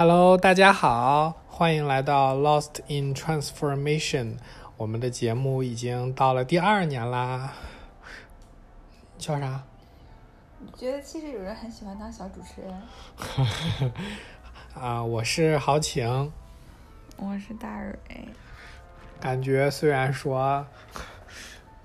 [0.00, 4.38] Hello，大家好，欢迎来到 Lost in Transformation。
[4.78, 7.52] 我们的节目已经到了第二年啦。
[9.18, 9.62] 叫啥？
[10.58, 13.92] 你觉得其实有人很喜欢当小主持人？
[14.74, 16.32] 啊，我是豪情。
[17.18, 17.98] 我是大蕊。
[19.20, 20.64] 感觉虽然说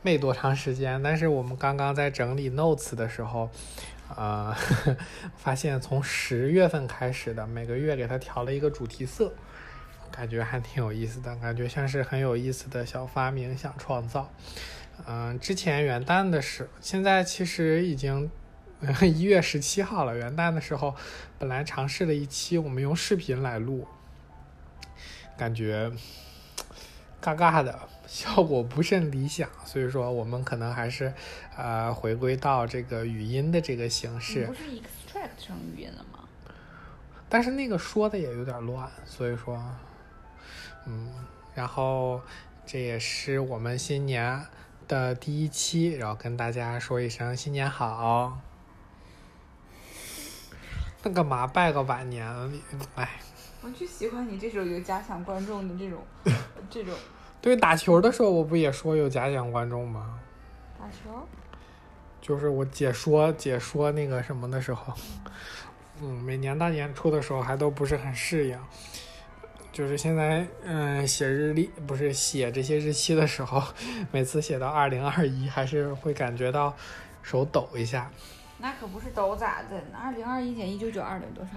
[0.01, 3.49] 没多长时间，但是我们刚刚在整理 notes 的时候，
[4.13, 4.55] 呃，
[5.37, 9.33] 发现从十月份开始的每个月给它调了一个主题色，
[10.11, 14.29] 感觉还挺有意思的，感觉像是很有意思的小发明想创造。
[15.07, 18.29] 嗯，之前元旦的时候，现在其实已经
[19.01, 20.15] 一月十七号了。
[20.15, 20.95] 元旦的时候，
[21.39, 23.87] 本来尝试了一期我们用视频来录，
[25.35, 25.91] 感觉
[27.21, 27.77] 尬尬的，
[28.07, 31.13] 效果不甚理想，所以说我们可能还是
[31.57, 34.45] 呃回归到这个语音的这个形式。
[34.45, 36.19] 不是 extract 成语音了吗？
[37.27, 39.59] 但是那个说的也有点乱，所以说，
[40.85, 41.11] 嗯，
[41.55, 42.21] 然后
[42.65, 44.45] 这也是我们新年
[44.87, 48.39] 的第一期，然后跟大家说一声新年好。
[51.01, 52.27] 那干嘛拜个晚年？
[52.95, 53.19] 哎，
[53.61, 56.03] 我就喜欢你这种有假想观众的这种
[56.69, 56.93] 这种。
[57.45, 60.19] 对，打球的时候我不也说有假想观众吗？
[60.79, 61.23] 打球？
[62.19, 64.91] 就是我解说解说那个什么的时候，
[66.01, 68.57] 嗯，每年大年初的时候还都不是很适应。
[69.71, 73.61] 就是现在，嗯，写日历不是写这些日期的时候，
[74.11, 76.73] 每次写到二零二一，还是会感觉到
[77.21, 78.09] 手抖一下。
[78.57, 79.79] 那可不是抖咋的？
[79.93, 81.51] 二零二一减一九九二等于多少？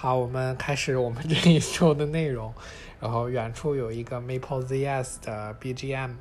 [0.00, 2.54] 好，我们开始我们 这一周的内容。
[3.00, 6.12] 然后远处有一个 Maple ZS 的 BGM，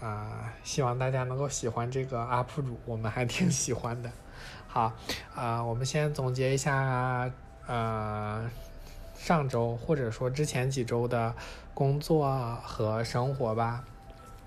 [0.00, 4.08] 啊，希望大家能够喜欢这个 UP 主，我们还挺喜欢的。
[4.68, 4.92] 好，
[5.34, 7.28] 啊，我们先总结一下，
[7.66, 8.48] 呃，
[9.16, 11.34] 上周或者说之前几周的
[11.74, 13.82] 工作和生活吧。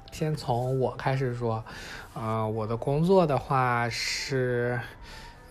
[0.10, 1.66] 先从我开始说，
[2.14, 4.80] 呃，我的工作的话是，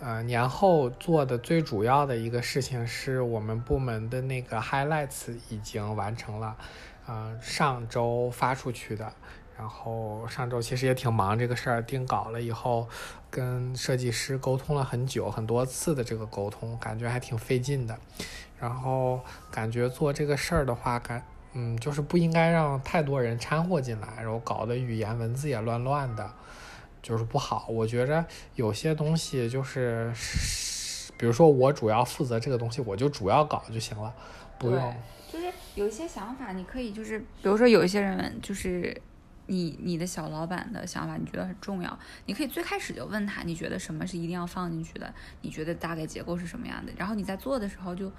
[0.01, 6.57] 呃，年后做的最主要的一个事情是我们部门的那个 highlights 已经完成了，
[7.07, 9.13] 呃，上周发出去的。
[9.59, 12.89] 然后上周其实也挺忙这个事儿，定稿了以后，
[13.31, 17.95] 跟设计师沟通了很久很多次的这个沟通，感觉还挺费劲的。
[18.59, 21.23] 然后感觉做这个事儿的话，感。
[21.53, 26.31] 嗯，就是不应该让太多人掺和进来，然后搞得语言文字也乱乱的，
[27.03, 27.67] 就是不好。
[27.69, 28.25] 我觉着
[28.55, 30.13] 有些东西就是，
[31.17, 34.15] 比如说我主要负责这个东西，我就主要搞就行了，
[34.59, 34.95] 不用。
[35.33, 39.01] 就是有一些想法，你可以就是，比如说有一些人就是
[39.47, 45.13] 你你的小老板的想法，你觉得很重要，你可以最开始就问他，你觉得什么是一定要放进去的？
[45.43, 46.93] 你觉得大概结构是什么样的？
[46.97, 48.11] 然后你在做的时候就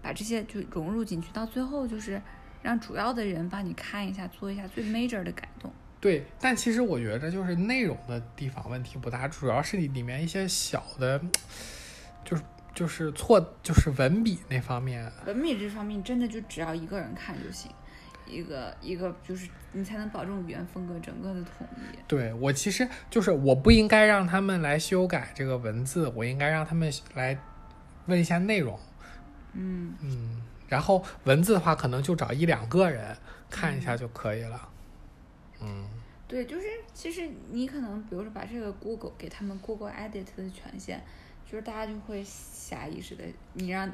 [0.00, 2.20] 把这些就融入进去，到最后就是。
[2.62, 5.72] 让主要的人帮你看一下，做一下最 major 的改动。
[6.00, 11.20] 对，但其实我觉得就是内容的地方问题不大，主要是你里面一些小的，
[12.24, 12.42] 就是
[12.74, 15.10] 就是错，就是文笔那方面。
[15.24, 17.70] 文笔这方面真的就只要一个人看就行，
[18.26, 21.98] 一个一个就是你才能保证语言风格整个的统一。
[22.06, 27.36] 对我其实就是我不应该让他们来修改这个文字，我应该让他们来
[28.04, 28.78] 问一下内容。
[29.54, 30.42] 嗯嗯。
[30.68, 33.16] 然后文字的话，可能就找一两个人
[33.48, 34.60] 看一下就可以了。
[34.60, 34.75] 嗯，
[36.28, 41.00] 对，就是其实你可能，比如说把这个 Google 给他们 Google Edit 的权限，
[41.44, 43.90] 就是大家就会下意识的，你让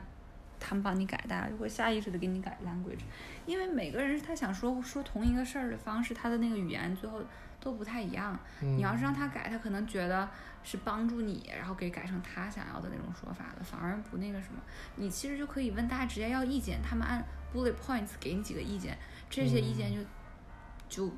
[0.59, 3.03] 他们帮你改，大家就会下意识的给你改 language，
[3.47, 7.21] 因为每个人他想说说同一个事儿的方式，他的那个语言最后
[7.61, 8.39] 都不太一样。
[8.61, 10.29] 你要是让他改，他可能觉得。
[10.65, 14.63] 是帮助你，然后给改成他想要的那种说法了，反而不那个什么。
[14.95, 17.21] 你其实就可以问大家直接要意见，他们按
[17.53, 18.97] bullet points 给你几个意见，
[19.29, 19.99] 这些意见就
[20.89, 21.13] 就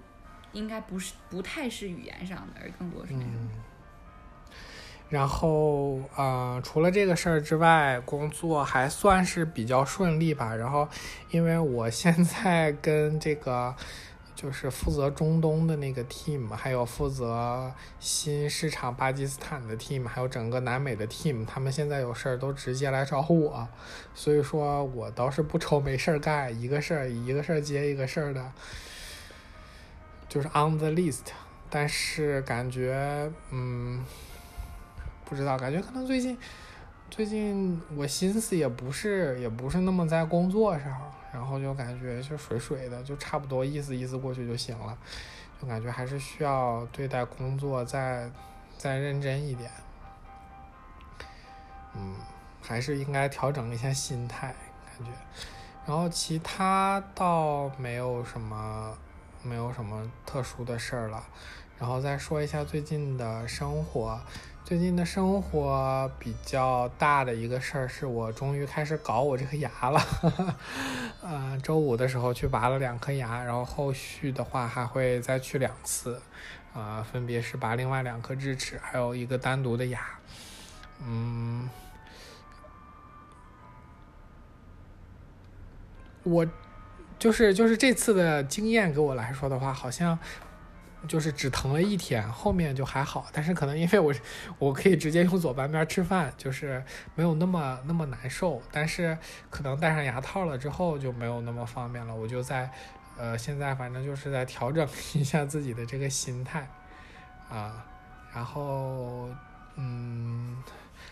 [0.54, 3.30] 应该不是不太是语言上的，而更多是那种。
[5.10, 10.56] 然后呃，除了这个事儿之外，工作还算是比较顺利吧。
[10.56, 10.88] 然后
[11.30, 13.76] 因为我现在跟这个。
[14.36, 23.66] 就是负责中东的那个 team，还有负责新市场巴基斯坦的 team，还有整个南美的 team，他们现在有事儿都直接来找我，
[24.12, 28.52] 所以说我倒是不愁没事儿干，一个事儿一个事儿接一个事儿的，
[30.34, 31.26] 就是 on the list。
[31.70, 34.04] 但是感觉，嗯，
[35.24, 36.36] 不知道，感觉可能最近
[37.08, 41.00] 最近我心思也不是也不是那么在工作上。
[41.32, 44.96] 然后就感觉就水水的，就差不多意思意思过去就行了，
[45.60, 48.30] 就感觉还是需要对待工作再
[48.78, 49.68] 再认真一点。
[51.96, 52.14] 嗯，
[52.62, 54.54] 还是应该调整一下心态，
[54.86, 55.10] 感觉。
[55.84, 58.96] 然后其他倒没有什么，
[59.44, 61.22] 没有什么特殊的事儿了。
[61.78, 64.20] 然后再说一下最近的生活。
[64.64, 70.00] 最近的生活比较大的一个事儿，是我终于开始搞我这颗牙了。
[71.20, 76.22] 呃，周五的时候去拔了两颗牙，然后后续的话还会再去两次，
[76.72, 80.00] 啊、分别是拔另外两颗智齿，还有一个单独的牙。
[81.02, 81.68] 嗯，
[86.22, 86.46] 我
[87.18, 90.18] 就是就是这次的经验给我来说的话，好像
[91.08, 93.26] 就是只疼了一天，后面就还好。
[93.32, 94.12] 但是可能因为我
[94.58, 96.82] 我可以直接用左半边吃饭，就是
[97.14, 98.60] 没有那么那么难受。
[98.70, 99.16] 但是
[99.50, 102.14] 可能戴上牙套了之后就没有那么方便了。
[102.14, 102.70] 我就在
[103.16, 106.68] 呃现在反正就是在调整一下自己的这个心态
[107.50, 107.84] 啊，
[108.34, 109.28] 然后
[109.76, 110.62] 嗯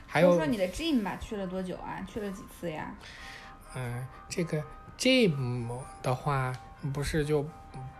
[0.06, 2.04] 还有说说你的 gym 吧，去了多久啊？
[2.06, 2.94] 去了几次呀？
[3.74, 4.62] 嗯，这个
[4.98, 5.68] gym
[6.02, 6.52] 的话，
[6.92, 7.44] 不是就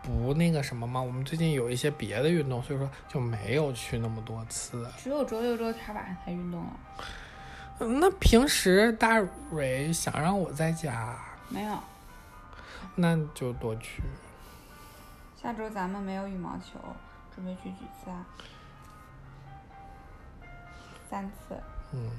[0.03, 1.01] 不那个什么吗？
[1.01, 4.87] 我们最近有一些别的运动，所以说就没有去那么多次。
[4.99, 6.73] 只有周六周天晚上才运动了，
[7.81, 9.19] 嗯那平时大
[9.51, 11.79] 蕊想让我在家，没有。
[12.95, 14.03] 那就多去。
[15.41, 16.79] 下周咱们没有羽毛球，
[17.35, 18.27] 准备去几次啊？
[21.09, 21.59] 三次。
[21.93, 22.11] 嗯，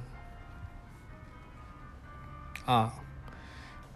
[2.66, 2.94] 啊，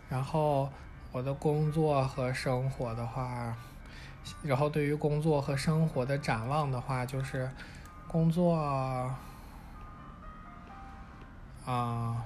[0.09, 0.69] 然后
[1.12, 3.56] 我的工作和生活的话，
[4.44, 7.50] 然后对于工作和生活的展望的话，就是
[8.07, 8.54] 工作
[11.65, 12.24] 啊、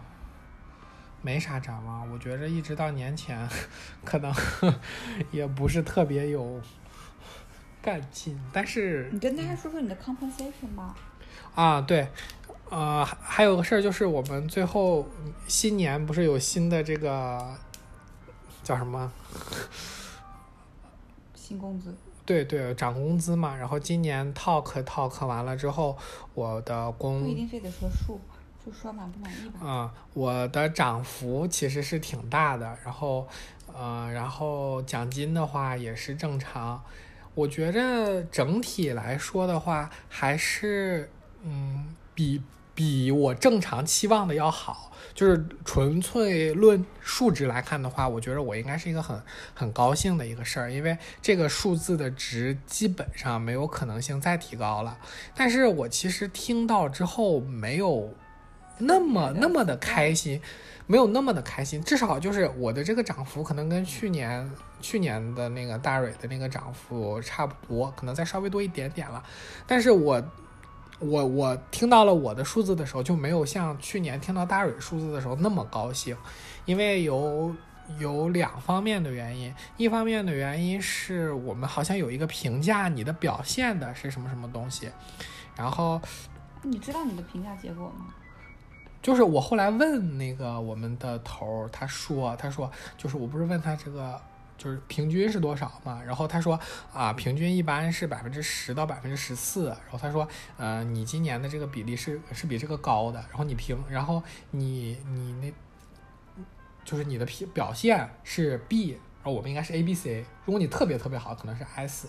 [1.21, 2.07] 没啥展望。
[2.11, 3.47] 我觉着一直到年前，
[4.05, 4.33] 可能
[5.31, 6.61] 也不是特别有
[7.81, 10.95] 干劲，但是你跟大家说说你的 compensation 吧。
[11.55, 12.07] 啊，对，
[12.69, 17.55] 呃，还还有个事儿就是我们最后嗯新年不是有新的这个
[18.63, 19.11] 叫什么？
[21.35, 21.93] 新工资。
[22.25, 23.55] 对对，涨工资嘛。
[23.55, 25.97] 然后今年 talk talk 完了之后，
[26.33, 28.19] 我的工不一定非得说数，
[28.65, 29.59] 就说满不满意吧。
[29.61, 33.27] 嗯、我的涨幅其实是挺大的，然后，
[33.73, 36.81] 呃，然后奖金的话也是正常。
[37.33, 41.09] 我觉着整体来说的话，还是
[41.43, 42.41] 嗯，比
[42.81, 44.91] 比我正常期望的要好。
[45.13, 49.21] 就是纯粹论数值来看的话，我觉得我应该是一个很
[49.53, 54.97] 很高兴的一个事儿，因为这个数字的值基本上没有可能性再提高了。
[55.35, 58.15] 但是我其实听到之后没有
[58.77, 60.41] 那么那么的开心，
[60.87, 61.83] 没有那么的开心。
[61.83, 64.49] 至少就是我的这个涨幅可能跟去年
[64.79, 69.21] 去年的那个大蕊的那个涨幅差不多，可能再稍微多一点点了。
[69.67, 70.23] 但是我
[71.01, 76.15] 我我听到了我的数字的时候，就没有像去年听到大蕊数字的时候那么高兴，
[76.65, 77.53] 因为有。
[77.99, 84.89] 有两方面的原因，一方面的原因是我们好像有一个评价你的表现的是什么什么东西，
[85.57, 85.99] 然后
[86.61, 88.13] 你知道你的评价结果吗？
[89.01, 94.17] 就是我后来问那个我们的头儿，他说，他说就是我不是问他这个
[94.61, 96.59] 就是平均是多少嘛，然后他说
[96.93, 104.21] 啊，平均一般是百分之十到百分之十四，然后他说，呃，你今年的这个比例是是比这个高的，然后你平，然后
[104.51, 106.43] 你你那，
[106.85, 112.07] 就是你的表表现是 B，然后我们应该是 A B C，如果你特别特别好，可能是 S。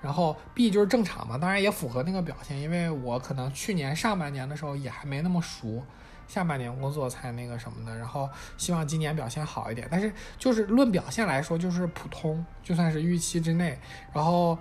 [0.00, 5.80] 然后 B 就是正常嘛，当然也符合那个表现，因为我可能去年上半年的时候也还没那么熟，
[6.28, 9.86] 下半年工作才那个什么的，然后希望今年表现好一点。
[9.90, 13.78] 但是就是论表现来说，就是普通，就算是预期之内。
[14.12, 14.58] 然后，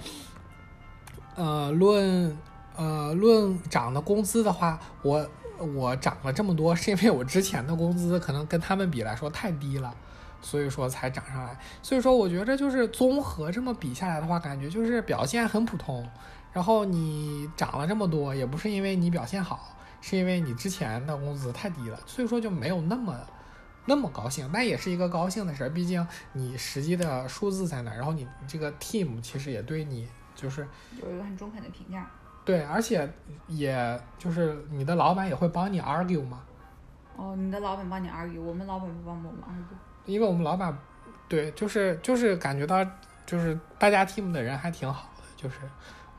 [1.35, 2.37] 呃，论
[2.75, 9.93] 呃论涨的工资的话，我我涨了这么多， 是因为我之前的工资可能跟他们比来说太低了。
[10.43, 16.03] 所以说才涨上来，所以说我觉得就是综合这么比下来的话，感觉就是表现很普通。
[16.51, 23.15] 然后你涨了这么多，也不是因为你表现好，是因为你之前的工资太低了，所以说就没有那么
[23.86, 24.50] 那么高兴。
[24.51, 30.67] 但也是一个高兴的事儿，毕竟你实际的数字在那儿，然后你这个 team 其实也对你就是
[31.01, 32.10] 有一个很中肯的评价。
[32.43, 33.08] 对，而且
[33.48, 36.41] 也就是你的老板也会帮你 argue 嘛，
[37.15, 39.75] 哦，你的老板帮你 argue，我们老板不帮我们 argue。
[40.05, 40.75] 因为我们老板，
[41.29, 42.84] 对，就是就是感觉到
[43.27, 45.58] 就是大家 team 的人还挺好的，就是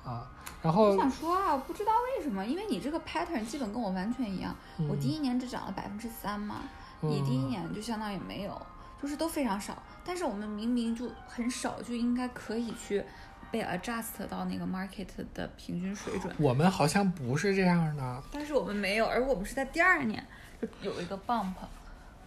[0.05, 0.29] 啊，
[0.63, 4.55] 然后我想说啊，不知道为什么，因为你这个 pattern 基本跟我完全一样。
[4.89, 6.63] 我第一年只涨了百分之三嘛，
[7.01, 8.67] 你第一年就相当于没有，
[9.01, 9.81] 就是都非常少。
[10.05, 13.05] 但是我们明明就很少，就应该可以去
[13.53, 16.35] 被 adjust 到那个 market 的平均水准。
[16.39, 20.27] 我们好像不是这样的，但是我们没有，而我们是在第二年
[20.61, 21.53] 就有一个 bump，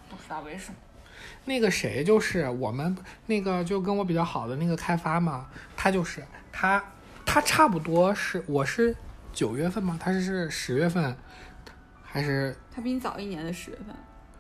[0.10, 0.78] 不知道为什么。
[1.46, 6.84] 那个谁就是我们那个就跟我比较好的那个开发嘛，他就是他
[7.26, 8.96] 他差不多是我是
[9.34, 11.16] 九月份嘛，他是是十月份？
[12.04, 12.56] 还是？
[12.74, 13.96] 他比你早一年的十月份，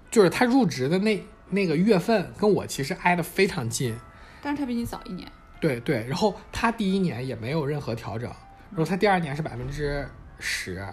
[0.09, 3.97] 就是他入职的那那个月份跟我其实挨得非常近，
[4.41, 5.29] 但是他比你早一年。
[5.59, 8.29] 对对，然后他第一年也没有任何调整，
[8.69, 10.07] 然后他第二年是百分之
[10.39, 10.85] 十，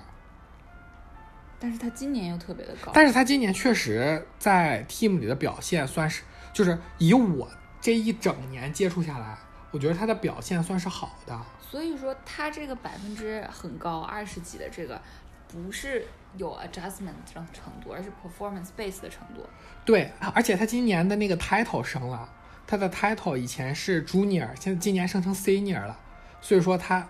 [1.58, 2.90] 但是他今年又特别的高。
[2.94, 6.22] 但是他今年确实在 team 里的表现算是，
[6.52, 7.48] 就是以我
[7.80, 9.36] 这一整年接触下来，
[9.72, 11.36] 我觉得他的表现算是好的。
[11.60, 15.00] 所以说他这个百分之很高，二十几的这个，
[15.48, 19.44] 不是有 adjustment 这种程度，而是 performance base 的程度。
[19.84, 22.28] 对，而且他今年的那个 title 升了，
[22.66, 25.98] 他的 title 以前是 junior，现在今年升成 senior 了，
[26.40, 27.08] 所以说他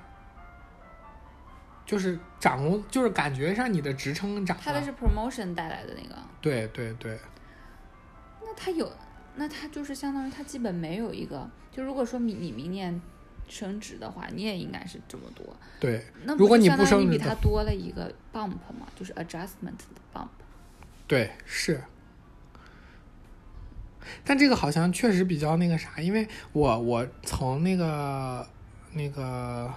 [1.85, 4.63] 就是涨工，就是感觉上你的职称涨了。
[4.65, 7.19] 他的是 promotion 带来的那个，对对对，
[8.41, 8.91] 那他有，
[9.37, 13.01] 那他就是相当于他基本没有一个，就如果说你你明年
[13.49, 15.45] 升职的话，你也应该是这么多。
[15.81, 20.29] 对，那如果你不升职的比他多了一个 bump 嘛，就是 adjustment 的 bump。
[21.07, 21.83] 对，是。
[24.25, 28.47] 但这个好像确实比较那个啥，因为我我从那个
[28.93, 29.73] 那个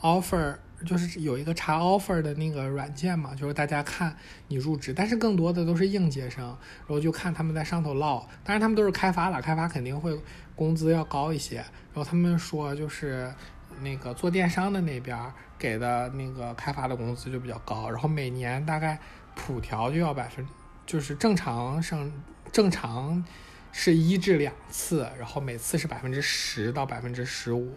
[0.00, 0.56] offer
[0.86, 4.16] 就是有一个查 offer 的那个软件嘛，就是大家看
[4.46, 10.18] 你入职，但是更多的都是应届生，然后就看他们在上头唠，当然他们都是开发了，开发肯定会
[10.54, 13.32] 工资要高一些，然后他们说就是
[13.80, 15.18] 那个做电商的那边
[15.58, 18.98] 给的那个开发的工资就比较高，然后每年大概
[19.34, 20.46] 普调就要百分，
[20.86, 22.10] 就是正常上
[22.52, 23.24] 正常
[23.72, 27.76] 是一至两次，然后每次是百分之十到百分之十五，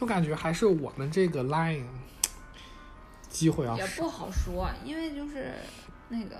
[0.00, 1.84] 就感觉还是我们这个 line
[3.28, 3.76] 机会啊。
[3.76, 5.52] 也不好说，因为就是
[6.08, 6.36] 那个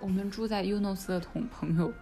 [0.00, 1.92] 我们住在 UNOS 的同朋友，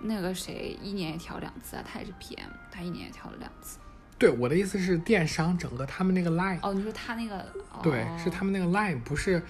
[0.00, 3.78] 那个谁一年也调两次啊，他也是 PM，他一年也调了两次。
[4.18, 7.38] 对，我的意思是电商整个他们那个 line，、哦，你说他那个，
[7.72, 9.42] 哦、对，是他们那个 line 不是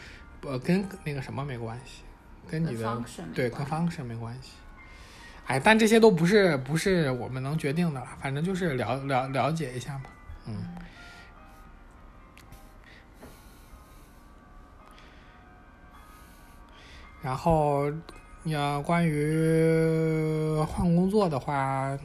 [0.42, 2.02] 呃跟那个什么没关系，
[2.48, 3.02] 跟你的
[3.34, 4.52] 对跟关 function 没关系。
[5.46, 10.04] 哎，但这些都不是不是我们能决定的了，反正就是了了了解一下嘛。
[10.46, 10.54] 嗯，
[17.22, 17.92] 然后
[18.44, 21.98] 要关于换工作的话，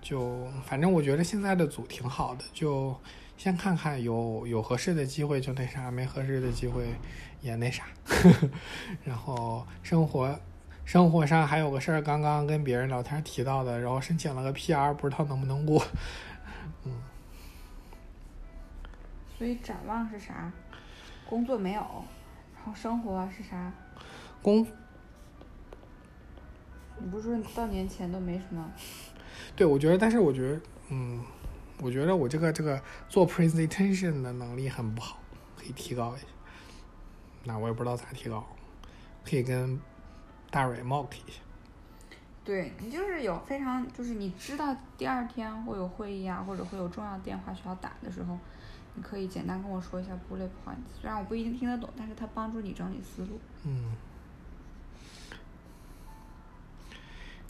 [0.00, 2.96] 就反正我觉得现在的组挺好的，就
[3.36, 6.86] 先看看有有合适的机会就那啥，没合适的机会
[7.40, 7.84] 也那啥。
[9.04, 10.38] 然后生活
[10.84, 15.84] 生活上还有个事儿，刚刚跟别人聊天提到的，然后申请了个 PR，不知道能不能过。
[16.84, 16.92] 嗯
[19.36, 20.52] 所以展望是啥？
[21.28, 21.80] 工作没有，
[22.54, 23.72] 然后生活是啥？
[24.42, 24.66] 工
[26.98, 28.70] 你不是说你到年前都没什么？
[29.56, 31.20] 对，我觉得，但是我觉得，嗯，
[31.80, 35.18] 我觉得我这个这个做 presentation 的能力很不好，
[35.56, 36.26] 可以提高一下。
[37.44, 38.46] 那我也不知道咋提高，
[39.24, 39.80] 可以跟
[40.50, 41.40] 大蕊 mock 一下。
[42.44, 48.38] 对你就是有非常，就是你知道第二天会有会议啊，或者会有重要电话需要打的时候，
[48.94, 53.40] 你可以简单跟我说一下 bullet points，虽然我不一定听得懂，但是它帮助你整理思路。
[53.64, 53.92] 嗯。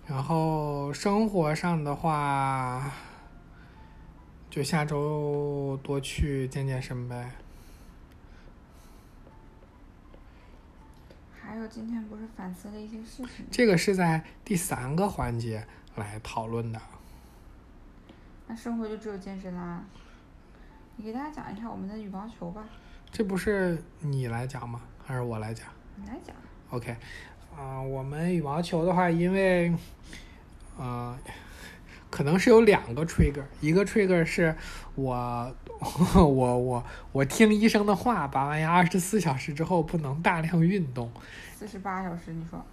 [0.06, 2.92] 然后生活上的话，
[4.50, 7.32] 就下周多去健健身呗。
[11.40, 15.66] 还有今天不是反思了一些事情，这个是在第三个环节
[15.97, 16.80] 来讨论的。
[18.47, 19.85] 那生活就只有健身啦。
[20.97, 22.64] 你给大家讲一下我们的羽毛球吧，
[23.11, 24.80] 这不是你来讲吗？
[25.04, 25.66] 还是我来讲
[25.97, 26.35] 你来讲。
[26.71, 26.97] ？OK，
[27.56, 29.73] 啊、我们羽毛球的话，因为，
[30.78, 31.16] 呃，
[32.11, 34.54] 可能是有两个 trigger，一个 trigger 是
[34.94, 35.54] 我
[36.14, 41.11] 我我我听医生的话，拔完牙二十四小时之后不能大量运动
[41.56, 42.64] 四十八小时，你说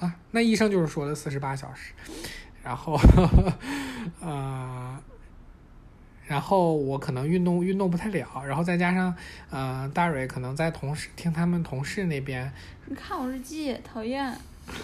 [0.00, 1.92] 啊，那医生就是说的四十八小时，
[2.62, 2.98] 然后，
[4.20, 4.98] 呃。
[6.26, 9.14] 然后我可能运动运动不太了，然后再加上，
[9.50, 12.52] 呃，大蕊可能在同事听他们同事那边
[12.86, 14.32] 你看我日记，讨厌。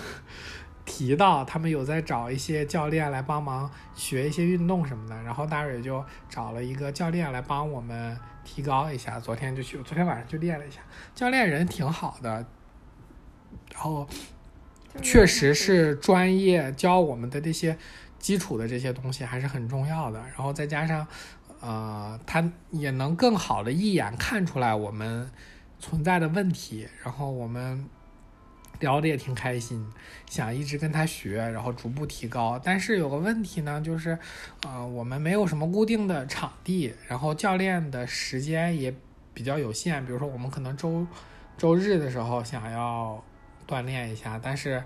[0.85, 9.21] 提到他们有在找一些教练来帮忙学一些运动什么的，然后大蕊就找了一个教练来帮我们提高一下。
[9.21, 10.81] 昨天就去，昨天晚上就练了一下，
[11.15, 12.45] 教练人挺好的，
[13.73, 14.09] 然后
[15.01, 17.79] 确实是专业教我们的这些
[18.23, 20.19] 基础的这些东西还是很重要的。
[20.21, 21.07] 然后再加上，
[21.61, 25.31] 呃，他也能更好的一眼看出来我们
[25.79, 27.85] 存在的问题，然后我们
[28.79, 29.85] 聊的也挺开心，
[30.31, 32.59] 想一直跟他学，然后逐步提高。
[32.63, 34.19] 但是有个问题呢，就是，
[34.67, 38.95] 呃，我们没有什么固定的场地，然后教练的时间也
[39.35, 40.05] 比较有限。
[40.07, 41.07] 比如说，我们可能周
[41.59, 43.23] 周日的时候想要
[43.69, 44.83] 锻炼一下，但是，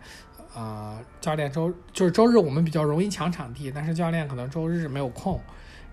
[0.56, 5.38] 呃，教练周就是周日我们比较容易抢场地，但是教练可能周日没有空。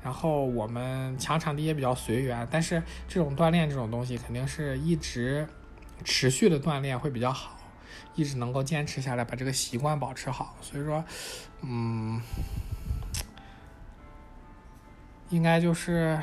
[0.02, 5.46] 然后我们抢场地也比较随缘，但是这种锻炼这种东西肯定是一直
[6.06, 7.58] 持续的锻炼会比较好，
[8.16, 10.56] 一直能够坚持下来，把这个习惯保持好。
[10.62, 11.04] 所以说，
[11.62, 12.22] 嗯，
[15.30, 16.22] 应该就是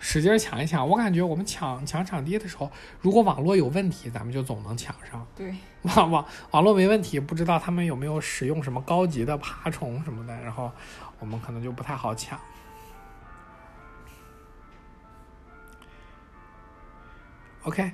[0.00, 0.88] 使劲抢一抢。
[0.88, 5.24] 我感觉我们抢抢场地的时候，如果网络有问题，咱们就总能抢上。
[5.36, 5.54] 对，
[5.94, 10.70] 网网网络没问题，不知道他们有没有使用什么高级的爬虫什么的，然后
[11.18, 12.38] 我们可能就不太好抢。
[17.62, 17.92] OK，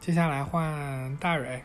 [0.00, 1.62] 接下来换大蕊。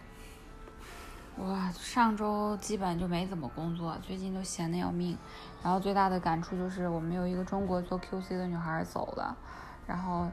[1.38, 5.18] 哇，上周基本就没怎么工作，最近都闲得要命。
[5.64, 9.38] 然后最大的感触就是，我们有一个中国做 QC 的女孩走了，
[9.86, 10.28] 然后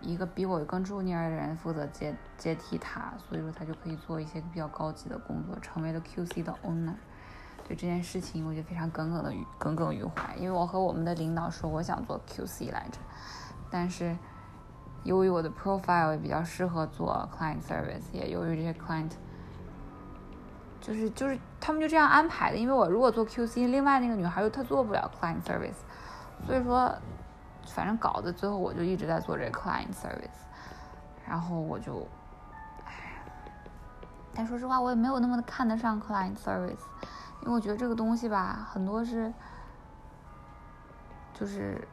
[0.00, 6.94] 一个比我更 junior 的人负责接接替她，所以说她就可以做一些比较高级的工作，成为了 QC 的 owner。
[7.66, 12.98] 对这件事情，我就非常耿耿的耿耿于怀，因为我和我们的领导说我想做 QC 来着，
[13.68, 14.16] 但是
[15.02, 19.10] 由于我的 profile 也比较适合做 client service，也由于这些 client
[20.80, 25.82] 就是就是他们就这样安排的，因为我如果做 QC，另外那个女孩又她做不了 client service，
[26.46, 26.94] 所以说
[27.66, 30.46] 反正搞得最后我就一直在做这 client service，
[31.26, 32.06] 然后我就，
[32.84, 33.22] 唉，
[34.34, 36.84] 但说实话我也没有那么看得上 client service，
[37.42, 39.32] 因为我觉得这个东西吧，很多是
[41.34, 41.86] 就是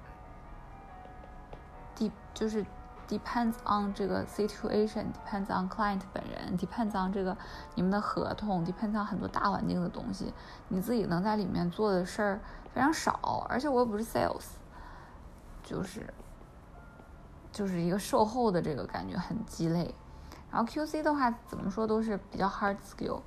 [1.97, 2.65] ，de，就是
[3.09, 7.35] depends on 这个 situation，depends on client 本人，depends on 这个
[7.75, 10.33] 你们的合同，depends on 很多大环境的东西，
[10.69, 12.39] 你自己能在里面做的事儿
[12.73, 14.45] 非常少，而且我又不是 sales，
[15.73, 16.13] 就是
[17.51, 19.93] 就是一个售后的这个感觉很鸡肋。
[20.51, 23.19] 然后 QC 的话，怎么说都是比较 hard skill，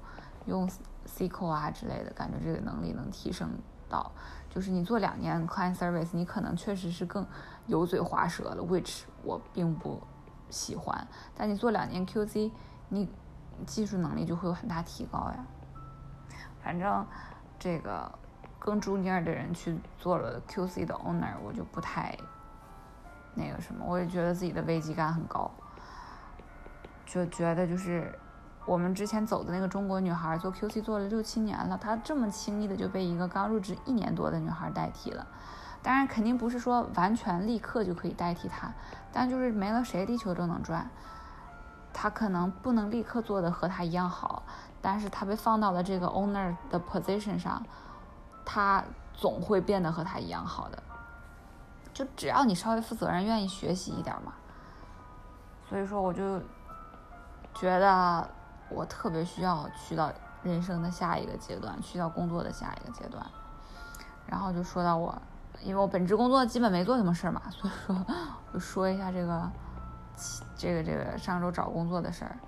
[0.44, 0.68] 用
[1.08, 3.50] SQL 啊之类的，感觉这个能力能提升
[3.88, 4.12] 到，
[4.48, 7.26] 就是你做两年 client service，你可能确实是更
[7.66, 10.00] 油嘴滑舌了，which 我并不
[10.50, 11.04] 喜欢。
[11.34, 12.52] 但你做两年 QC，
[12.90, 13.08] 你
[13.66, 15.44] 技术能力就会有很大提高呀。
[16.62, 17.04] 反正
[17.58, 18.16] 这个
[18.66, 22.18] 更 junior 的人去做了 QC 的 owner，我就不太
[23.34, 25.48] 那个什么，我也觉得自己的危机感很高，
[27.06, 28.12] 就觉得就是
[28.66, 35.24] 我们之前走的那个中国女孩做 QC 做了六七年了，她这么轻易的就被一个刚入职一年多的女孩代替了。
[35.80, 38.72] 当然，肯定不是说完全立刻就可以代替她，
[39.12, 40.90] 但就是没了谁，地球都能转。
[41.92, 44.42] 她可能不能立刻做的和她一样好，
[44.82, 47.64] 但是她被放到了这个 owner 的 position 上，
[48.46, 48.82] 他
[49.12, 50.82] 总会变得和他一样好的。
[51.92, 54.32] 就只要你稍微负责任，愿意学习一点嘛。
[55.68, 56.40] 所以说，我就
[57.52, 58.28] 觉得
[58.68, 63.24] 我特别需要去到人生的下一个阶段，去到工作的下一个阶段。
[64.26, 65.20] 然后就说到我，
[65.62, 68.06] 因为我本职工作基本没做什么事儿嘛， 所以说
[68.52, 69.50] 就说一下这个
[70.56, 72.38] 这个这个上周找工作的事儿。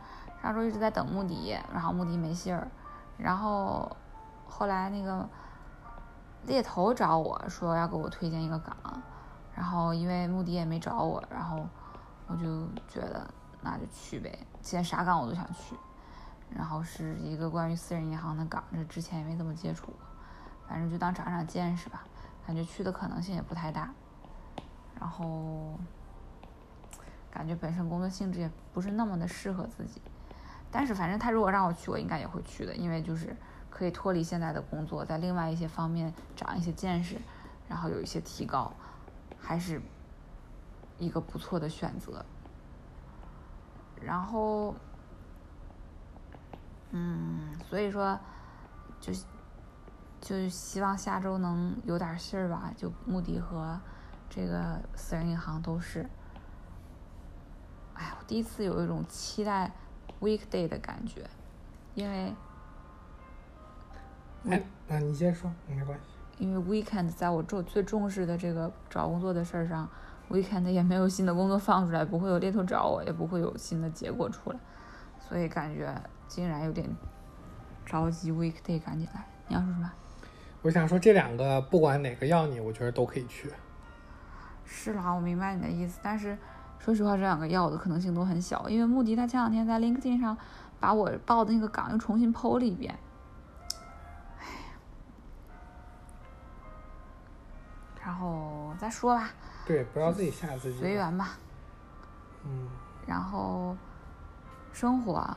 [0.42, 2.68] 上周一直在等穆迪，然后穆迪没信儿，
[3.16, 3.90] 然后
[4.46, 5.28] 后来那个
[6.46, 8.76] 猎头找我说要给我推荐一个岗。
[9.54, 11.66] 然后因为穆迪也没找我，然后
[12.28, 13.28] 我就觉得
[13.60, 15.74] 那就去呗，现在啥岗我都想去。
[16.48, 19.94] 然后是一个关于私人银行的岗，这之前也没怎么接触过，
[20.66, 22.04] 反正就当长长见识吧，
[22.46, 23.92] 感觉去的可能性也不太大。
[24.98, 25.74] 然后
[27.30, 30.00] 感觉本身工作性质也不是那么的适合自己，
[30.70, 33.36] 但是反正他如果让我去，我应该也会去的，因为就是
[33.78, 37.16] 可以脱离现在的工作，在另外一些方面长一些见识，
[37.68, 38.72] 然后有一些提高。
[39.40, 39.80] 还是
[40.98, 42.24] 一个不错的选择。
[44.02, 44.74] 然后，
[46.90, 48.18] 嗯，所以说，
[49.00, 49.12] 就
[50.20, 52.72] 就希望下周能有点信儿吧。
[52.76, 53.80] 就穆迪和
[54.28, 56.04] 这个私人银行都是。
[57.94, 59.72] 哎，我第一次有一种期待
[60.20, 61.30] weekday 的感觉，
[61.94, 62.34] 因为，
[64.46, 66.44] 哎，那你先说，没关系。
[66.44, 69.88] 因为 weekend 在我重最重视的这个找工作的事儿上
[70.30, 74.58] ，weekend 也没有新的工作放出来，不会有猎头找我，也不会有新的结果出来，
[75.18, 75.92] 所以感觉
[76.28, 76.88] 竟然有点
[77.84, 78.30] 着急。
[78.30, 79.92] weekday 赶紧来，你要说什么？
[80.62, 83.50] 我想说这两个不管哪个要你，我觉得都可以去。
[84.64, 86.38] 是啦，我明白你的意思，但是
[86.78, 90.38] 说实话，这两个要我的可能性都很小，因为穆迪他前两天在 LinkedIn 上
[90.78, 92.96] 把我报的那个岗又重新剖了一遍。
[98.08, 99.28] 然后再说吧，
[99.66, 100.78] 对，不要自己吓自己。
[100.78, 101.36] 随缘吧。
[102.42, 102.66] 嗯，
[103.06, 103.76] 然后
[104.72, 105.36] 生活，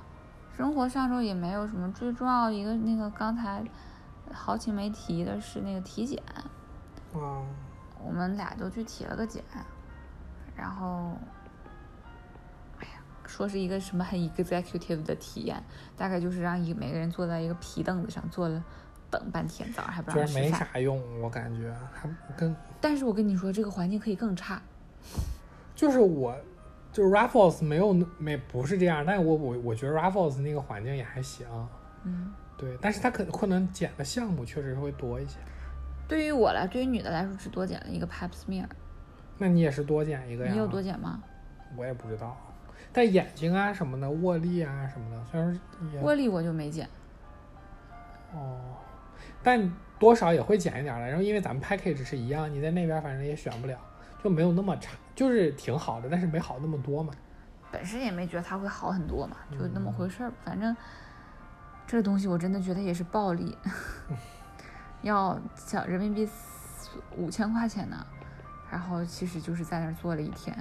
[0.56, 3.62] 生活上周也没有什么，最重要一个那个刚才
[4.32, 6.24] 豪情没提的是那个体检，
[7.14, 7.44] 啊，
[8.02, 9.44] 我们俩都去体了个检，
[10.56, 11.18] 然后，
[12.80, 15.62] 哎呀，说是一个什么 很 executive 的体验，
[15.98, 18.64] 大概就是让一每个人坐在一个皮凳子上坐了
[19.12, 20.50] 等半天，早上还不让就是没。
[20.50, 24.60] 啥用，我感觉还跟但是我跟你说，这个环境可以更差。
[25.76, 26.36] 就是我，
[26.92, 31.46] 就是 Raffles 没有没不是这样，但是我我我觉得 Raffles 那个环境也还行，
[32.04, 35.38] 嗯，对，但是它可可能减的项目确实是会多一些。
[36.08, 38.66] 对于我来，对于女的来说，只多减了一个 Pap smear。
[39.38, 40.52] 那你也是多减一个呀？
[40.52, 41.22] 你有多减吗？
[41.76, 42.38] 我也不知道，
[42.92, 46.88] 但眼睛啊什么的，握力啊什么的，虽然说握力我就没减。
[48.34, 48.60] 哦，
[49.44, 51.08] 但多少也会减一点了。
[51.08, 53.78] 然后因为咱们 package 是一样，你在那边反正也选不了，
[54.24, 57.14] 就没有那么差，就是挺好的，但是没好那么多嘛。
[57.72, 60.32] 本身也没觉得它会好很多嘛，就那嗯么回事儿。
[60.44, 60.76] 反正
[61.88, 63.58] 这个东西我真的觉得也是暴利，
[65.04, 66.28] 要小人民币
[67.16, 68.06] 五千块钱呢，
[68.70, 70.56] 然后其实就是在那儿坐了一天。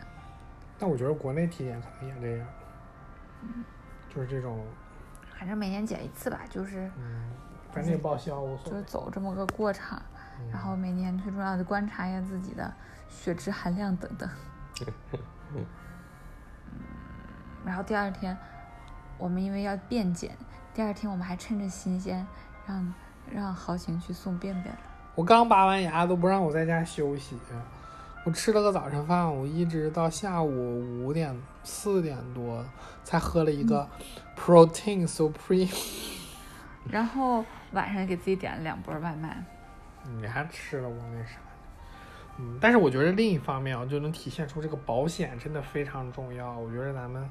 [0.78, 2.46] 但我觉得国内体检可能也这样，
[3.42, 3.64] 嗯
[4.14, 4.64] 就是这种，
[5.38, 7.30] 反正每年检一次吧，就是嗯，
[7.72, 8.82] 反正也报销无所谓就是。
[8.84, 10.00] 走这么个过场，
[10.40, 12.72] 嗯然后每年最重要的观察一下自己的
[13.08, 14.28] 血脂含量等等。
[15.54, 15.64] 嗯，
[17.64, 18.36] 然后第二天，
[19.18, 20.36] 我们因为要便检，
[20.72, 22.26] 第二天我们还趁着新鲜，
[22.66, 22.94] 让
[23.30, 24.80] 让豪情去送便便了。
[25.14, 27.36] 我刚拔完牙都不让我在家休息，
[28.24, 32.64] 我吃了个早晨饭，我一直到下午五点四点多
[33.02, 33.86] 才喝了一个
[34.38, 35.74] Protein Supreme。
[36.90, 39.42] 然后晚上给自己点了两波外卖。
[40.18, 41.38] 你还吃了我那啥？
[42.38, 46.58] 嗯，但是我觉得另一方面啊，就能体现出这个保险真的非常重要。
[46.58, 47.28] 我觉得咱们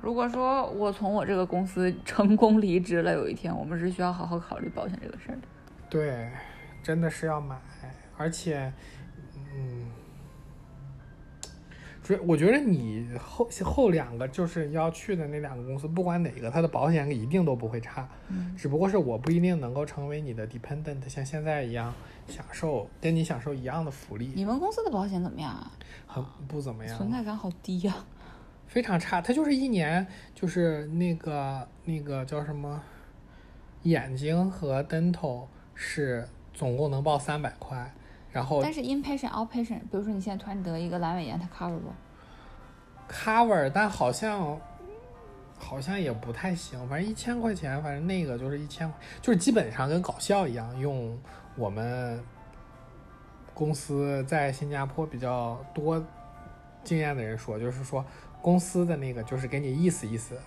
[0.00, 5.42] 如果说我从我这个公司成功离职了，有一天我们是需要好好考虑保险这个事儿的。
[5.88, 6.30] 对，
[6.82, 7.60] 真的是要买，
[8.16, 8.72] 而且，
[9.34, 9.90] 嗯，
[12.22, 18.08] 我觉得你后后两个就是要去的那两个公司，不管哪个，它的保险一定都不会差。
[18.28, 21.92] 嗯，只不过是我不一定能够成为你的 dependent，像现在一样
[22.26, 25.70] 享受跟你享受一样的福利，你们公司的保险怎么样啊？
[26.06, 26.96] 很不怎么样。
[26.96, 27.94] 存在感好低呀、
[28.66, 32.82] 非常差，它就是一年就是那个那个叫什么，
[33.82, 37.94] 眼睛和 dental 是总共能报三百块，
[38.32, 41.92] 然后但是 inpatient、outpatient，比如说你现在突然得一个阑尾炎，它 cover 不
[43.12, 44.58] ？cover，但好像
[45.58, 48.90] 好像也不太行，反正一千块钱，反正那个就是一千，
[49.20, 51.18] 就是基本上跟搞笑一样，用
[51.56, 52.22] 我们
[53.52, 56.02] 公司在新加坡比较多
[56.84, 58.04] 经验的人说，就是说
[58.40, 60.38] 公司的那个就是给你意思意思，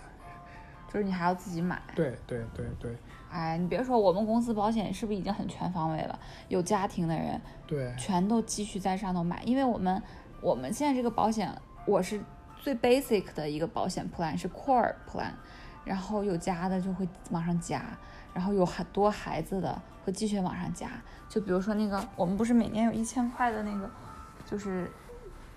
[0.91, 1.81] 就是你还要自己买。
[1.93, 2.95] 对对对对
[3.33, 6.19] 哎，你别说，我们公司保险是不是已经很全方位了？
[6.49, 9.99] 有家庭的人对，全都继续在上头买，因为我们
[10.39, 11.51] 我们现在这个保险，
[11.87, 12.21] 我是
[12.61, 15.31] 最 basic 的一个保险 plan 是 core plan，
[15.83, 17.83] 然后有家的就会往上加，
[18.35, 20.87] 然后有很多孩子的会继续往上加。
[21.27, 23.89] 就比如说那个，我们不是每年有一千块的那个，
[24.45, 24.87] 就是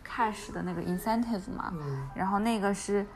[0.03, 3.07] cash 的那个 incentive 嘛，嗯然后那个是，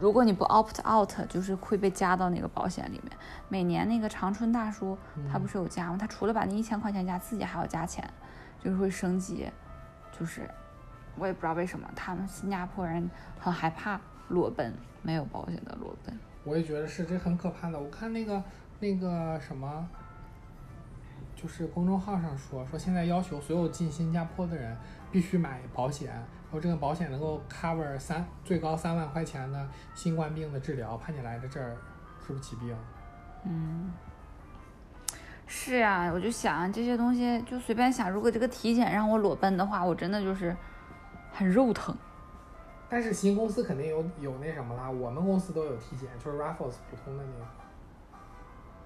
[0.00, 3.12] 如果你不 opt out，就是会被加到那个保险里面。
[3.48, 4.96] 每年那个长春大叔
[5.30, 5.96] 他不是有加吗？
[5.96, 8.08] 他除了把那一千块钱加，自己还要加钱，
[8.58, 9.48] 就是会升级。
[10.18, 10.48] 就是
[11.16, 13.08] 我也不知道为什么他们新加坡人
[13.38, 16.18] 很害怕裸奔，没有保险的裸奔。
[16.44, 17.78] 我也觉得是，这很可怕的。
[17.78, 18.42] 我看那个
[18.78, 19.86] 那个什么，
[21.36, 24.74] 就是公众号上说说现在要求所有进新加坡的人
[25.10, 31.76] 必须买保险，然后这个保险能够 cover 三最高三万块钱的新冠病的治疗，怕你来的这儿
[32.26, 32.76] 是不是起病？
[33.44, 33.92] 嗯，
[35.46, 40.56] 是呀、我就想这些东西，就随便想，如果这个体检让我裸奔的话，我真的就是
[41.32, 41.96] 很肉疼。
[42.88, 47.46] 但是新公司肯定有有那什么啦，我们公司都有体检，就是 Raffles 普通的那个。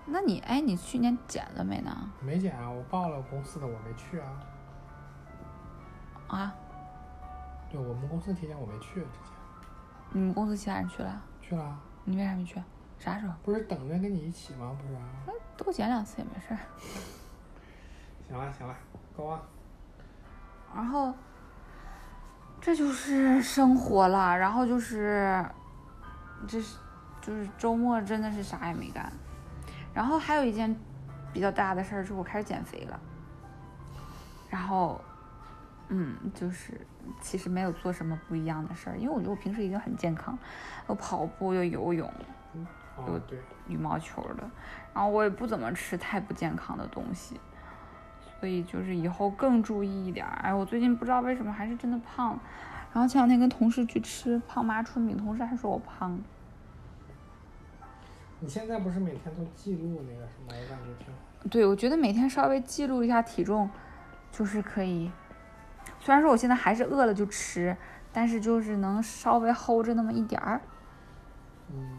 [0.06, 2.10] 那你哎，你去年检了没呢？
[2.20, 4.26] 没检啊，我报了公司的，我没去啊。
[6.34, 6.54] 啊，
[7.70, 9.32] 对我们公司体检我没去，之前
[10.12, 12.62] 你们公司其他人去了，去了啊，你为啥没去？
[12.98, 13.34] 啥时候？
[13.42, 14.76] 不是等着跟你一起吗？
[14.80, 15.00] 不是啊。
[15.56, 16.58] 多检两次也没事儿。
[18.26, 18.74] 行了行了，
[19.16, 19.40] 够啊。
[20.74, 21.12] 然后
[22.60, 25.44] 这就是生活了，然后就是
[26.48, 26.78] 这是
[27.20, 29.12] 就是周末真的是啥也没干。
[29.92, 30.74] 然后还有一件
[31.32, 32.98] 比较大的事儿，就是我开始减肥了。
[34.50, 35.00] 然后，
[35.88, 36.80] 嗯，就是
[37.20, 40.36] 其实没有做什么不一样的事儿，因为我觉得我平时已经很健康，
[40.88, 42.10] 又跑步又游泳，
[43.06, 44.48] 又，对，羽毛球的，
[44.94, 47.38] 然后我也不怎么吃太不健康的东西，
[48.40, 50.32] 所以就是以后更注意一点儿。
[50.42, 52.38] 哎，我最近不知道为什么还是真的胖，
[52.92, 56.18] 然后前两天跟同事去吃胖妈春饼，同事还说我胖。
[58.40, 60.48] 你现在不是每天都记录那个什么？
[60.48, 61.48] 我感觉挺好。
[61.50, 63.68] 对，我觉得每天稍微记录一下体重，
[64.32, 65.10] 就是可以。
[66.04, 67.74] 虽然说我现在还是饿了就吃，
[68.12, 70.60] 但是就是能稍微 hold 着那么一点儿，
[71.70, 71.98] 嗯，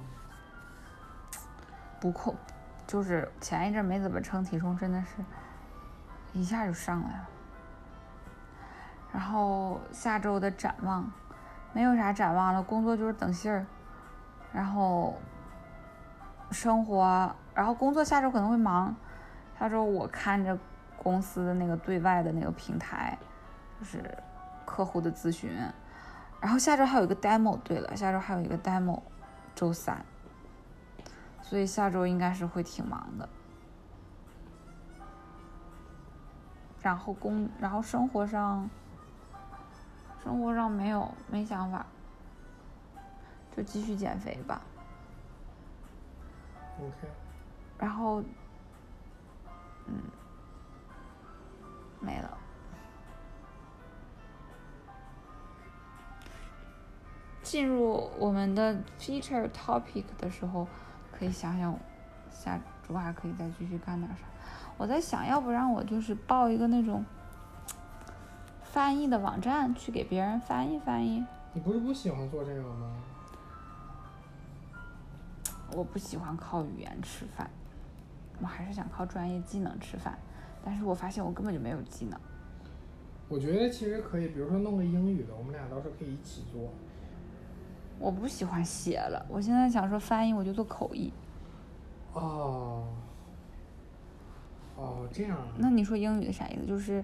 [1.99, 2.35] 不控。
[2.85, 5.25] 就是前一阵没怎么称体重，真的是
[6.33, 7.27] 一下就上来了。
[9.11, 11.11] 然后下周的展望，
[11.73, 13.65] 没有啥展望了，工作就是等信儿，
[14.53, 15.19] 然后
[16.51, 18.95] 生活，然后工作下周可能会忙。
[19.59, 20.55] 下周我看着
[20.95, 23.17] 公司的那个对外的那个平台，
[23.79, 24.17] 就是
[24.65, 25.51] 客户的咨询。
[26.41, 29.01] 然后下周还有一个 demo，对了，下周还有一个 demo，
[29.55, 30.05] 周三。
[31.41, 33.27] 所以下周应该是会挺忙的。
[36.81, 38.69] 然后工，然后生活上，
[40.23, 41.85] 生活上没有没想法，
[43.55, 44.61] 就继续减肥吧。
[46.79, 47.07] OK，
[47.79, 48.21] 然后，
[49.87, 50.03] 嗯，
[51.99, 52.37] 没了。
[57.45, 60.67] 进入我们的 feature topic 的时候，
[61.11, 61.77] 可以想想
[62.31, 64.25] 下周还可以再继续干点啥。
[64.77, 67.05] 我在想，要不然我就是报一个那种
[68.63, 71.23] 翻译的网站，去给别人翻译翻译。
[71.53, 72.91] 你不是不喜欢做这个吗？
[75.71, 77.47] 我不喜欢靠语言吃饭，
[78.41, 80.17] 我还是想靠专业技能吃饭。
[80.63, 82.19] 但是我发现我根本就没有技能。
[83.29, 86.73] 我觉得其实可以，比如说弄个英语的，我们俩倒是可以一起做。
[87.99, 91.11] 我不喜欢写了，我现在想说翻译，我就做口译。
[92.13, 92.87] 哦，
[94.75, 95.47] 哦，这样啊。
[95.57, 96.65] 那你说英语的啥意思？
[96.65, 97.03] 就是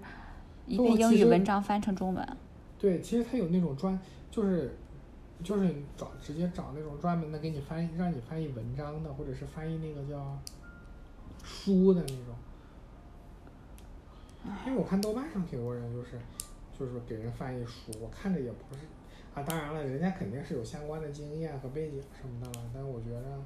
[0.67, 2.38] 一不篇英语文章翻成中文。
[2.77, 3.97] 对，其实它有那种专，
[4.30, 4.77] 就是
[5.43, 10.38] 就是找直接找那种专门的给你翻译，让你翻译文章的，或者是翻译那个叫
[11.43, 12.36] 书的那种。
[14.65, 16.19] 因为我看豆瓣上挺多人就是
[16.77, 18.82] 就是给人翻译书，我看着也不是
[19.34, 23.39] 啊，当然了，人家肯定是有相关的经验和背景什么的了，但我觉得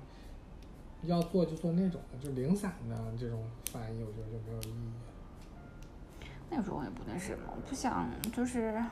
[1.04, 4.92] 要做就做那种的，就零散的这种翻译，我觉得就没有意义。
[6.50, 8.84] 那种也不那什么，我不想就是，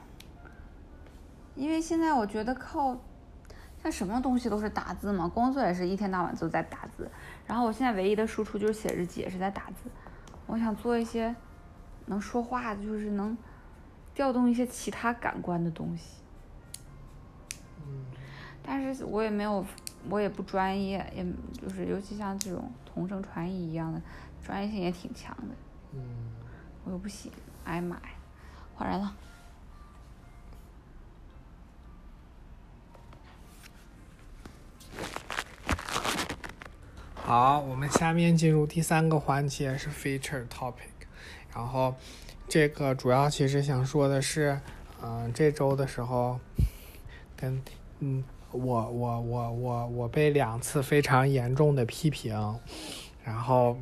[1.56, 2.98] 因为现在我觉得靠，
[3.82, 7.10] 像什么东西都是打字嘛，工作也是一天到晚都在打字，
[7.46, 9.90] 然后我现在唯一的输出就是写日记，也是在打字。
[10.48, 11.36] 我想做一些
[12.08, 13.38] 能说话的，就是能
[14.16, 16.23] 调动一些其他感官的东西，
[18.66, 19.66] 但是我也没有，
[20.10, 21.26] 我也不专业，也
[21.62, 24.02] 就是尤其像这种同声传译一样的，
[24.44, 25.54] 专业性也挺强的。
[25.92, 26.00] 嗯，
[26.86, 27.32] 我又不行，
[27.66, 28.10] 哎妈呀，
[28.76, 29.14] 换人了。
[37.16, 40.92] 好，我们下面进入第三个环节是 feature topic，
[41.54, 41.96] 然后
[42.50, 44.60] 这个主要其实想说的是，
[45.02, 46.38] 嗯、这周的时候
[47.38, 47.62] 跟
[48.00, 48.22] 嗯
[48.54, 52.34] 我我我我我被两次非常严重的批评，
[53.26, 53.78] 然后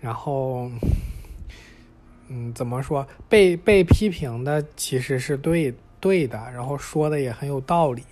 [0.00, 0.70] 然后
[2.28, 8.04] 嗯怎么说被被批评的其实是对对的，然后说的也很有道理，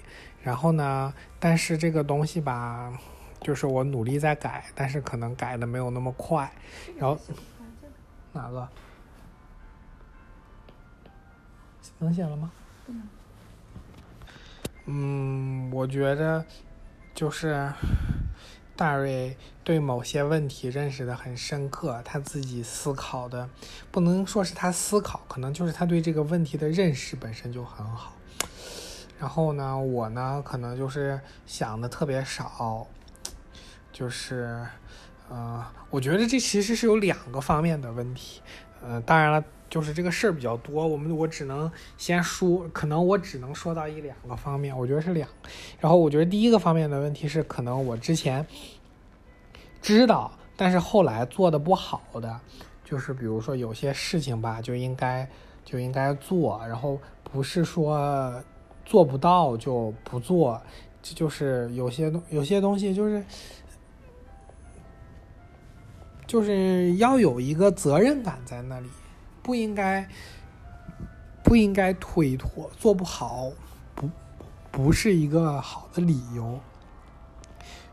[0.43, 2.93] 然后呢，但是这个东西吧。
[3.41, 6.51] 就是我努力在改，但是可能改的没有那么快。
[6.99, 7.17] 然后
[8.33, 8.69] 哪个？
[12.01, 12.51] 能写了吗？
[14.91, 16.43] 嗯，我觉得
[17.15, 17.71] 就是
[18.75, 23.51] 大瑞对某些问题认识的很深刻，他自己思考的
[23.91, 28.15] 不能说是他思考，可能就是他对这个问题的认识本身就很好。
[29.19, 32.87] 然后呢，我呢可能就是想的特别少，
[33.93, 34.67] 就是，
[35.29, 38.41] 呃，我觉得这其实是有两个方面的问题，
[38.83, 45.29] 呃，当然了，就是这个事儿比较多，我们我只能先说，可能我只能说到一两个方面，我觉得是两，
[45.81, 48.47] 然后我觉得第一个方面的问题是，可能我之前
[49.83, 52.41] 知道，但是后来做的不好的，
[52.85, 55.29] 就是比如说有些事情吧，就应该
[55.65, 58.43] 就应该做，然后不是说
[58.85, 60.61] 做不到就不做，
[61.03, 63.23] 这就是有些东有些东西就是
[66.29, 68.89] 就是要有一个责任感在那里，
[69.43, 70.07] 不应该
[71.43, 73.51] 不应该推脱，做不好
[73.95, 74.11] 不
[74.71, 76.61] 不是一个好的理由。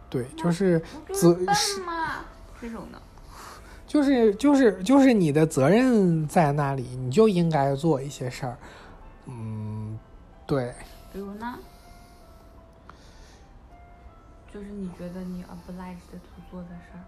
[0.09, 0.79] 对，就是
[1.13, 1.81] 责是？
[2.61, 3.01] 这种的，
[3.87, 8.57] 就是就是就是你的责任在那里，你就应该做一些事儿。
[9.25, 9.97] 嗯，
[10.45, 10.73] 对。
[11.13, 11.57] 比如呢？
[14.53, 17.03] 就是你觉得你 obliged to 做的事儿，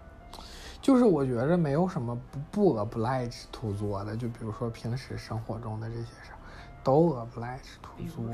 [0.80, 6.38] 就是我觉着没有什么不不 obliged to 做的，就比如说平时生活中的这些事儿，
[6.82, 8.24] 都 obliged to 做。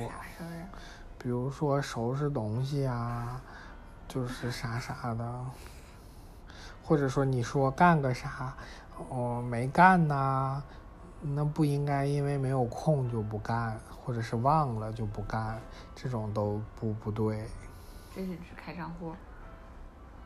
[1.19, 3.41] 比如说收拾东西啊，
[4.07, 5.45] 就是啥啥的，
[6.83, 8.55] 或者说你说干个啥，
[9.09, 10.63] 哦没干呐，
[11.23, 15.59] 那不应该因为没有空就不干，或者是忘了就不干，
[15.95, 17.49] 这种都不不对。
[18.15, 19.15] 这是去开账户？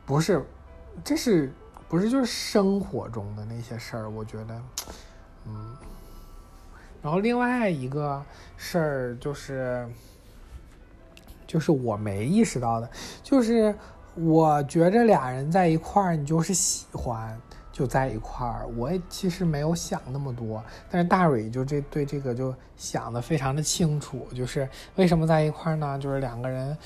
[0.05, 0.45] 不是，
[1.01, 1.53] 这是
[1.89, 4.09] 不是就是生活中的那些事儿？
[4.09, 4.61] 我觉得，
[5.47, 5.75] 嗯。
[7.01, 8.23] 然后另外一个
[8.55, 9.89] 事儿就是，
[11.47, 12.89] 就是我没意识到的，
[13.23, 13.73] 就是
[14.13, 17.35] 我觉着俩人在一块儿，你就是喜欢
[17.71, 18.67] 就在一块儿。
[18.77, 25.97] 我也其实没有想那么多，但是大蕊就这对这个就想的非常的清楚，就是为什么在一块儿呢？
[25.97, 26.77] 就是两个人。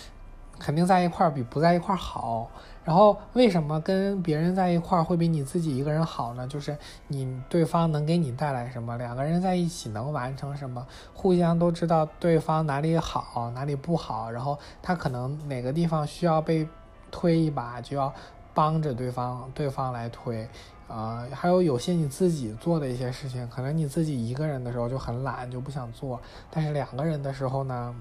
[0.60, 2.50] 肯定在一块儿比不在一块儿好。
[2.84, 6.48] 然后为什么跟别人在一块儿会比你自己一个人好呢？
[6.48, 14.30] 就是你对方能给你带来什么，两个人在一起能完成什么，互相都知道对方哪里好，哪里不好。
[14.30, 16.68] 然后他可能哪个地方需要被
[17.10, 18.14] 推一把，就要
[18.54, 20.48] 帮着对方，对方来推。
[20.88, 26.20] 啊，还有有些你自己做的一些事情，可能你自己一个人的时候就很懒，就不想做。
[26.52, 27.96] 但是两个人的时候呢？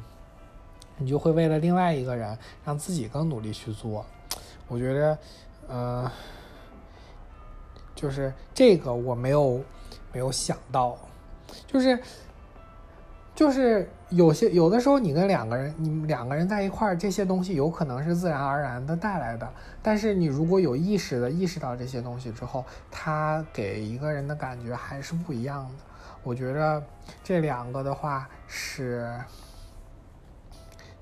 [0.99, 4.05] 你就会为了另外一个人，让自己更努力去做。
[4.73, 5.19] 我觉得，
[5.69, 6.11] 呃，
[7.95, 9.61] 就是这个我没有
[10.13, 10.97] 没有想到，
[11.67, 12.03] 就是
[13.35, 19.47] 就是有些有的时候，你跟两个人，你两个人在一块儿，这些东西有可能是自然而然的带来的。
[19.83, 25.85] 但是你如果有意识的意识到这些东西之后，它给一个人的感觉还是不一样的。
[26.23, 26.83] 我觉得
[27.23, 29.15] 这两个的话是。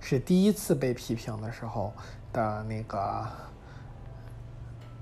[0.03, 1.93] 是第一次被批评的时候
[2.33, 3.25] 的那个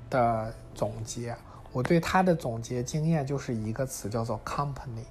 [0.09, 1.37] 的总结，
[1.73, 5.05] 我对他的总结经验就是一个词，叫做 company。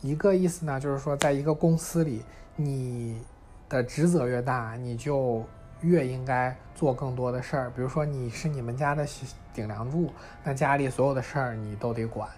[0.00, 2.22] 一个意思呢，就是说，在一个公司里，
[2.56, 3.22] 你
[3.68, 5.44] 的职责越大，你就
[5.80, 7.70] 越应该做更多的事儿。
[7.70, 9.06] 比如说，你是你们家的
[9.54, 10.10] 顶梁柱，
[10.42, 12.28] 那家里所有的事儿你都得管。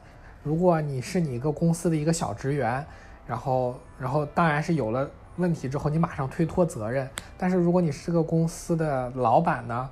[0.42, 2.84] 如果你是你一个公司的一个小职员，
[3.26, 5.10] 然后，然后当然是有了。
[5.36, 7.10] 问题之后，你马上推脱责任。
[7.36, 9.90] 但是如果你是个公司的老板呢，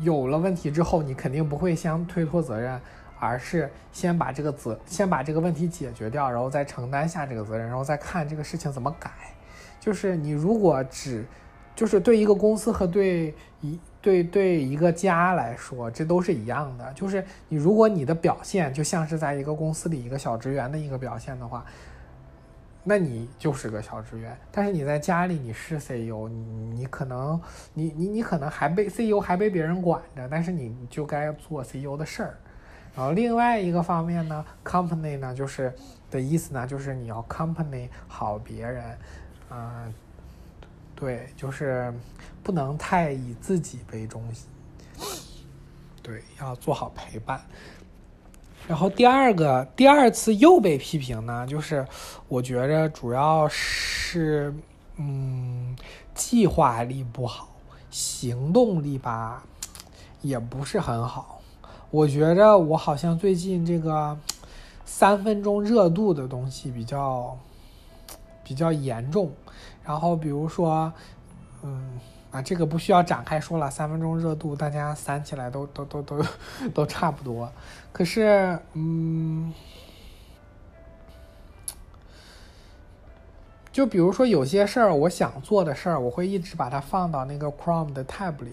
[0.00, 2.80] 有了问题之后，你肯定不会先推脱责任，
[3.18, 9.10] 而是先把这个责先把这个问题解决掉，然后再承担下这个责任，然后再看这个事情怎么改。
[9.80, 11.24] 就是你如果只
[11.74, 16.92] 就是对一个公司和对一对对一个家来说，这都是一样的。
[16.92, 21.64] 就是你如果你的表现就像是在一个公司里一个小职员的一个表现的话。
[22.88, 26.38] 那你就是个小职员，但是你在家里你是 CEO，你
[26.74, 27.38] 你可能
[27.74, 32.38] 你你你可能还被 CEO 还被别人管着，但是你就该做 CEO 的事儿。
[32.96, 35.70] 然后另外一个方面呢，company 呢就是
[36.10, 38.98] 的意思呢，就是你要 company 好别人，
[39.50, 39.92] 嗯，
[40.96, 41.92] 对，就是
[42.42, 44.48] 不能太以自己为中心，
[46.02, 47.38] 对，要做好陪伴。
[48.68, 51.86] 然后第二个，第二次又被批评呢，就是
[52.28, 54.54] 我觉着主要是，
[54.96, 55.74] 嗯，
[56.14, 57.48] 计划力不好，
[57.90, 59.42] 行动力吧，
[60.20, 61.40] 也不是很好。
[61.90, 64.14] 我觉着我好像最近这个
[64.84, 67.38] 三分钟热度的东西比较
[68.44, 69.32] 比较严重。
[69.82, 70.92] 然后比如说，
[71.62, 71.98] 嗯。
[72.30, 73.70] 啊，这个不需要展开说了。
[73.70, 76.22] 三分钟热度，大家散起来都都都都
[76.74, 77.50] 都差不多。
[77.98, 79.52] 可是，嗯，
[83.72, 88.52] 就比如说有些事儿，我想做的事儿，我会一直把它放到那个 Chrome 的 tab 里，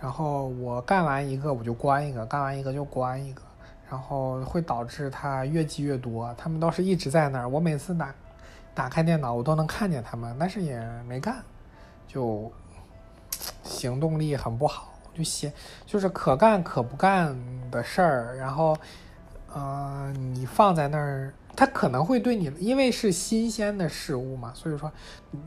[0.00, 3.42] 然后我干完一个我就关一个，干完一个就关一个，
[3.88, 6.34] 然后会导致它越积越多。
[6.36, 8.12] 他们倒是一直在那儿，我每次打
[8.74, 11.36] 打开电脑，我都能看见他们，但是也没干，
[12.08, 12.50] 就。
[13.62, 15.52] 行动力很不好，就写
[15.86, 17.36] 就是可干可不干
[17.70, 18.76] 的事儿，然后，
[19.54, 24.90] 嗯，你放在那儿它可能会对你，因为是新鲜的事物嘛，所以说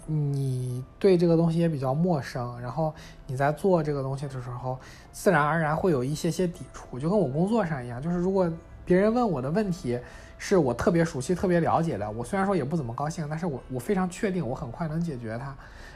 [0.06, 2.94] 你对这个东西也比较陌生，然后
[3.26, 4.80] 你在做这个东西的时候，
[5.12, 8.50] 自然而然会有一些些抵触，就跟我工作上一样，就是如果
[8.86, 10.00] 别人问我的问题
[10.38, 15.54] 是我特别熟悉、特别了解的，我虽然说也不怎么高兴，但是我我非常确定我很快能解决它。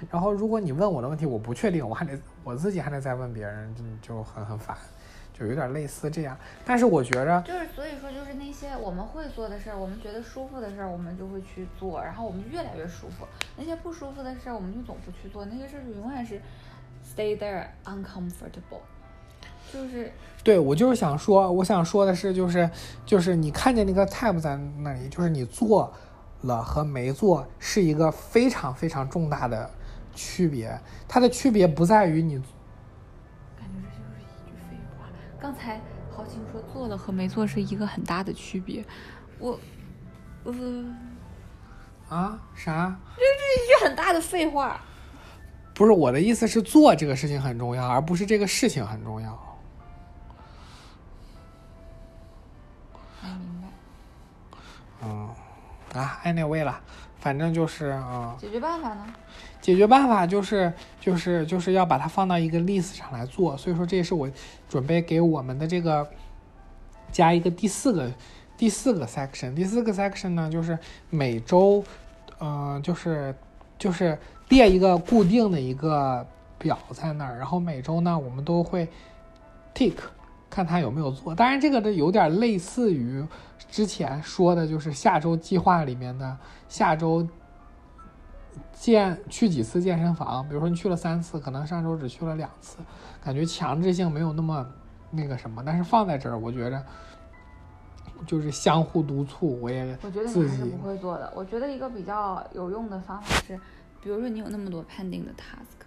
[0.10, 3.84] 然后如果你问我的问题我不确定，我还得我自己还得再问别人，就
[4.16, 4.76] 就很很烦。
[5.34, 13.26] 就有点类似这样，但是我觉着就是所以说就是那些我们会做的事儿，我们觉得舒服的事儿，我们就会去做，然后我们越来越舒服。
[13.58, 16.40] 那些不舒服的事儿，我们就总不去做，那些事儿永远是
[17.04, 18.82] stay there uncomfortable。
[19.74, 20.12] 就是
[20.44, 22.70] 对我就是想说，我想说的是，就是
[23.04, 25.92] 就是你看见那个 tab 在那里，就是你做
[26.42, 29.68] 了和没做是一个非常非常重大的
[30.14, 32.36] 区别，它的区别不在于你。
[33.58, 35.08] 感觉这就是一句废话
[35.40, 38.86] 刚才豪情说做了和没做是一个很大的区别，
[39.40, 39.60] 我，
[40.44, 40.54] 呃，
[42.10, 43.00] 啊啥？
[43.16, 44.82] 这是一句很大的废话。
[45.74, 49.32] 不是我的意思是做这个事情很重要，而不是这个事情很重要。
[53.24, 53.68] 没明白。
[55.04, 55.30] 嗯，
[55.94, 56.80] 啊，anyway 了，
[57.22, 58.36] 反正就是啊。
[58.38, 59.06] 解决办法呢？
[59.62, 64.30] 解决办法就是就是就是要把它放到一个 list 上来做，所以说这也是我
[64.68, 66.06] 准备给我们的这个
[67.12, 68.12] 加一个第四个
[68.58, 69.54] 第四个 section。
[69.54, 70.78] 第四个 section 呢，就是
[71.12, 71.84] 每周，
[72.40, 73.34] 嗯，就是
[73.78, 74.18] 就是
[74.50, 76.26] 列一个固定的一个
[76.58, 78.88] 表在那儿，然后每周呢，我们都会
[79.76, 79.94] tick
[80.50, 81.36] 看他有没有做。
[81.36, 83.24] 当然，这个的有点类似于
[83.72, 86.38] 之前说的，就是下周计划里面的
[86.70, 87.28] 下周。
[88.74, 90.46] 健去几次健身房？
[90.50, 92.80] 比如说你去了三次，可能上周只去了两次，
[93.24, 94.68] 感觉强制性没有那么
[95.12, 95.64] 那个什么。
[95.64, 96.84] 但是放在这儿，我觉着
[98.26, 99.58] 就是相互督促。
[99.62, 101.32] 我也我觉得你还是不会做的。
[101.34, 103.56] 我觉得一个比较有用的方法是，
[104.02, 105.86] 比如说你有那么多 pending 的 task，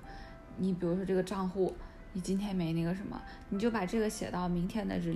[0.56, 1.74] 你比如说这个账户，
[2.12, 3.20] 你今天没那个什么，
[3.50, 5.14] 你就把这个写到明天的日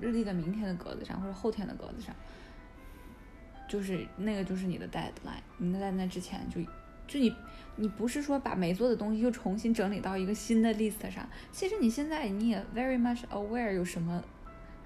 [0.00, 2.14] 日历的明天的格子上，或者后天的格子上，
[3.68, 6.60] 就是那个就是你的 deadline，你在那之前就。
[7.08, 7.34] 就你，
[7.74, 11.28] 你不是说把没做的东西又重新整理到一个新的 list 上？
[11.50, 14.22] 其实你现在你也 very much aware 有什么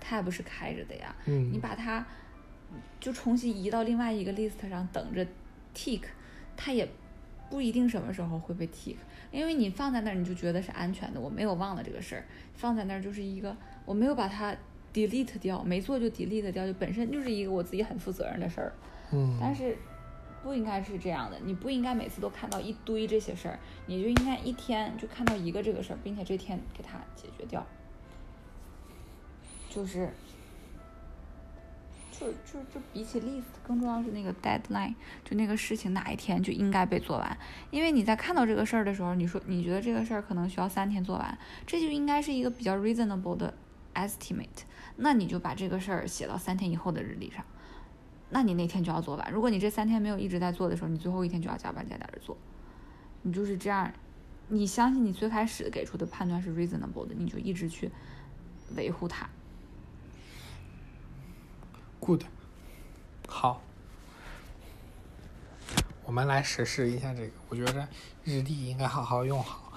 [0.02, 1.14] tab 是开着的呀？
[1.26, 2.06] 嗯，你把它
[2.98, 5.26] 就重新移到另外一个 list 上，等着
[5.74, 6.00] tick，
[6.56, 6.88] 它也
[7.50, 8.96] 不一定什么时候会被 tick，
[9.30, 13.54] 因为你放在那儿你就觉得是安全的，我没有忘了这个事儿，放在那儿就是一个
[13.84, 14.56] 我没有把它
[14.94, 18.72] delete 掉，没做就 delete 掉，就本身就是一个我自己很负责任的事儿。
[19.12, 19.76] 嗯，但是。
[20.42, 27.66] 不应该是这样的，你不应该每次都看到一堆这些事儿，你就应该一天就看到一个这个事儿，并且这天给它解决掉。
[29.70, 30.10] 就是，
[32.12, 37.38] 就就就比起 list 更重要是那个 deadline，就那个事情哪一天就应该被做完。
[37.70, 43.54] 因为你在看到这个事儿的时候，你说你觉得这个事儿可能需要三天做完，这就应该是一个比较 reasonable 的
[43.94, 44.64] estimate，
[44.96, 47.44] 那你就把这个事儿写到三天以后的日历上。
[48.30, 49.32] 那你那天就要做完。
[49.32, 52.36] 如果你这三天没有一直在做的时候，你最后一天就要加班加点的做。
[53.22, 53.92] 你就是这样，
[54.48, 57.90] 你相信你最开始给出的判断是 reasonable 的，你就一直去
[58.76, 59.28] 维护它。
[62.00, 62.24] Good，
[63.28, 63.62] 好，
[66.04, 67.32] 我们来实施一下这个。
[67.48, 67.88] 我觉得
[68.24, 69.72] 日历应该好好用好。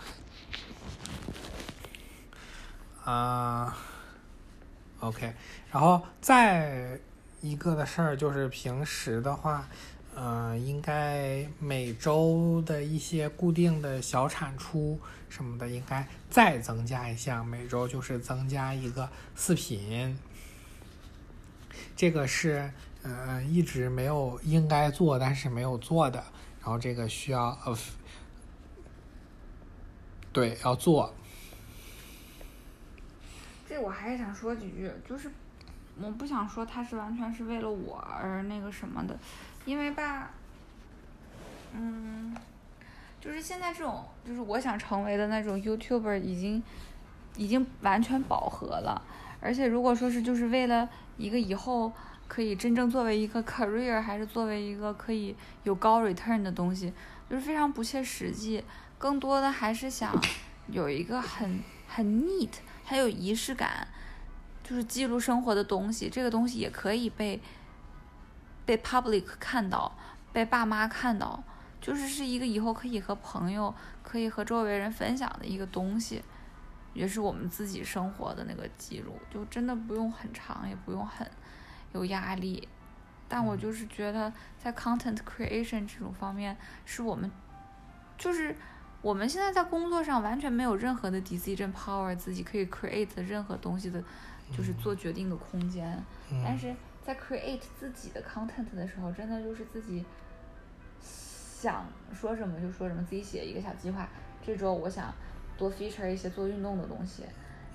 [3.05, 3.78] 啊
[5.00, 5.34] ，OK，
[5.72, 7.00] 然后再。
[7.39, 9.70] 一个的事儿就是平时的话，
[10.16, 20.18] 嗯，应该每周的一些固定的小产出什么的，应该再增加一项，每周就是增加一个视频。
[21.95, 22.70] 这个是
[23.04, 26.18] 嗯一直没有应该做，但是没有做的，
[26.60, 27.78] 然后这个需要呃，
[30.34, 31.14] 对，要做。
[33.68, 35.30] 这我还是想说几句，就是。
[35.99, 39.18] 我不想说他是完全是为了我而那个什么的，
[39.65, 40.30] 因为吧，
[41.74, 42.36] 嗯，
[43.20, 46.61] 就是现在这种，就是我想成为的那种 YouTuber 已经
[47.36, 49.01] 已经完全饱和了，
[49.41, 50.88] 而且如果说是就是为了
[51.18, 51.91] 一个以后
[52.28, 56.93] 可以真正作为一个 career，还是作为一个可以有高 return 的东西，
[57.28, 58.63] 就是非常不切实际。
[58.99, 60.15] 更多的还是想
[60.68, 62.51] 有一个很很 neat，
[62.88, 63.86] 还有仪式感。
[64.64, 67.42] 就是记录生活的东西，这个东西也可以被
[68.66, 69.98] 被 public 看到，
[70.34, 71.42] 被爸妈看到，
[71.80, 73.74] 就是是一个以后可以和朋友、
[74.04, 76.22] 可以和周围人分享的一个东西，
[76.94, 81.26] 也是我们自己生活的那个记录，就真的不用很长，也不用很
[81.94, 82.68] 有压力，
[83.30, 87.32] 但我就是觉得在 content creation 这种方面，是我们
[88.18, 88.54] 就是
[89.02, 94.04] 我们现在在工作上完全没有任何的 decision power，自己可以 create 任何东西的，
[94.56, 95.98] 就是做决定的空间。
[96.43, 96.76] 但嗯是
[97.06, 100.04] 在 create 自己的 content 的时候，真的就是自己
[101.02, 104.10] 想说什么就说什么，自己写一个小计划。
[104.45, 105.14] 这周我想
[105.58, 107.24] 多 feature 一些做运动的东西，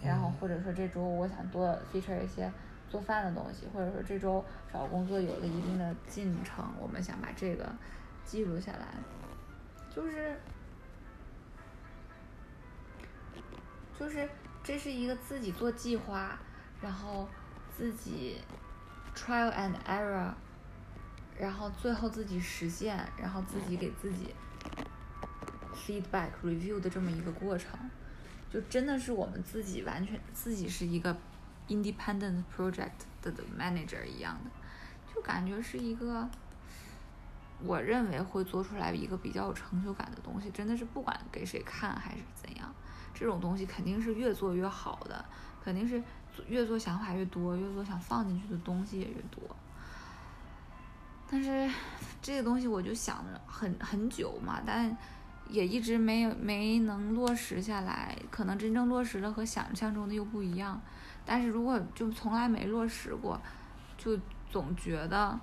[0.02, 2.50] 然后或者说这周我想多 feature 一些
[2.90, 7.70] 做饭的东西，或者说这周找工作有了一定的进程，我们想把这个
[8.24, 8.88] 记录下来，
[9.94, 10.36] 就是
[13.98, 14.28] 就是
[14.62, 16.38] 这是一个自己做计划，
[16.80, 17.28] 然后
[17.76, 18.38] 自己
[19.14, 20.32] trial and error，
[21.38, 24.34] 然后最后自己实现，然后自己给自己
[25.74, 27.78] feedback review 的这么一个过程，
[28.50, 31.16] 就真的是我们自己完全自己是一个
[31.68, 32.90] independent project
[33.20, 34.50] 的 manager 一样的，
[35.14, 36.28] 就感觉是一个。
[37.64, 42.74] 我认为会做出来一个比较有成就感的东西，真的是不管给谁看还是怎样，
[43.22, 45.24] 这种东西肯定是越做越好的，
[45.62, 46.02] 肯定是
[46.48, 49.40] 越做想法越多，越做想放进去的东西也越多。
[51.30, 51.72] 但是
[52.20, 54.96] 这个东西我就想了很很久嘛，但
[55.48, 60.82] 也一直没有没能落实下来，可能真正落实了和想象中的又不一样。
[61.24, 63.40] 但是如果就从来没落实过，
[63.96, 64.18] 就
[64.50, 65.38] 总觉得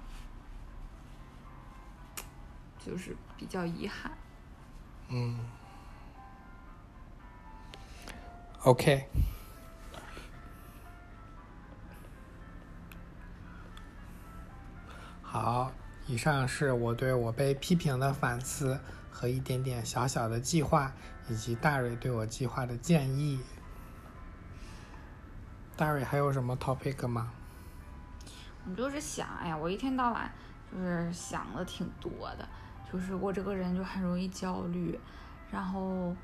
[2.77, 4.11] 就是比较遗憾。
[5.07, 5.39] 嗯
[8.63, 9.09] ，OK。
[15.21, 15.71] 好，
[16.07, 18.79] 以上是我对我被批评的反思
[19.11, 20.91] 和一点点小小的计划，
[21.29, 23.39] 以及大蕊对我计划的建议。
[25.77, 27.31] 大蕊还有什么 topic 吗？
[28.67, 30.31] 我就是想，哎呀，我一天到晚
[30.71, 32.49] 就是想的挺多的，
[32.91, 34.99] 就是我这个人就很容易焦虑，
[35.51, 36.15] 然后，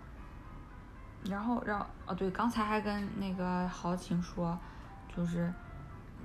[1.29, 4.57] 然后，然后，哦，对，刚才还跟那个豪情说，
[5.15, 5.51] 就是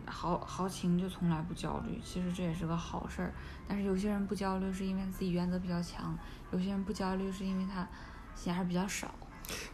[0.07, 3.33] 豪豪情就从来不焦虑，其实这也是个好事儿。
[3.67, 6.17] 但是有些人不焦虑是因为自己原则比较强，
[6.51, 7.87] 有些人不焦虑是因为他
[8.35, 9.11] 闲事儿比较少。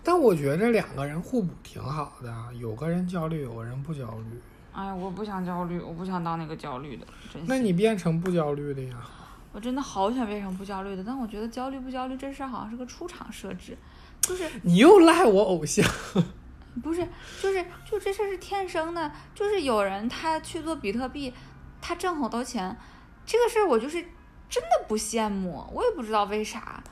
[0.02, 4.40] 但我觉得两个人互补挺好的，有个人焦虑，有个人不焦虑。
[4.72, 8.96] 哎呀，我不想焦虑，我不想当那个焦虑的，真那你变成不焦虑的呀？
[9.52, 13.76] 我真的好想变成不焦虑的，但我觉得焦虑不焦虑这事儿好像是个出厂设置，
[14.26, 15.84] 就是你又赖我偶像。
[16.82, 17.06] 不是
[17.40, 21.32] 就是就这事儿是天生的，就是有人他去做比特币，
[21.80, 22.76] 他挣好多钱，
[23.24, 24.02] 这个事儿我就是
[24.48, 26.82] 真的不羡慕，我也不知道为啥。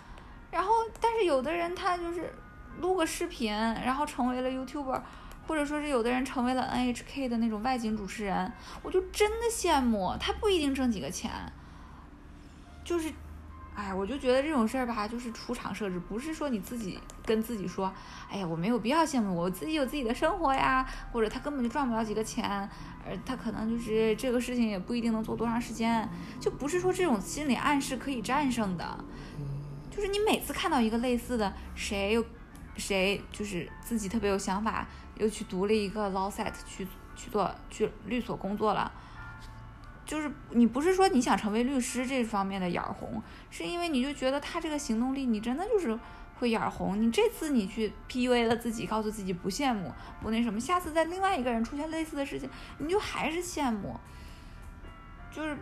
[0.50, 0.70] 然后，
[1.00, 2.32] 但是有的人他就是
[2.80, 5.02] 录个视频，然后成为了 YouTuber，
[5.46, 8.50] 或者说是有的人成为了 NHK 的那种外景主持人，
[8.82, 11.30] 我就真的羡慕他不一定挣几个钱，
[12.84, 13.12] 就是，
[13.74, 17.92] 哎，我就觉得这种事儿吧，就是出厂设置，不是说你自己跟自己说，
[18.30, 22.48] 哎呀，我没有必要羡慕我，我自己有自己的生活呀，或者他根本就赚不了几个钱，
[23.04, 26.08] 呃，他可能就是这个事情也不一定能做多长时间，
[26.38, 29.04] 就不是说这种心理暗示可以战胜的，
[29.90, 32.24] 就是你每次看到一个类似的，谁又
[32.76, 34.86] 谁就是自己特别有想法，
[35.18, 38.92] 又去读了一个 law set 去去做去律所工作了。
[40.04, 45.98] 就是你不是说你想成为律师这方面的眼红，是因为你就觉得他这个行动力，你真的就是
[46.38, 47.00] 会眼红。
[47.00, 52.48] 你这次你去 PUA 了自己，告诉自己不羡慕，不那什么，下次在另外一个人出现类似的事情，
[52.78, 53.98] 你就还是羡慕，
[55.30, 55.56] 就是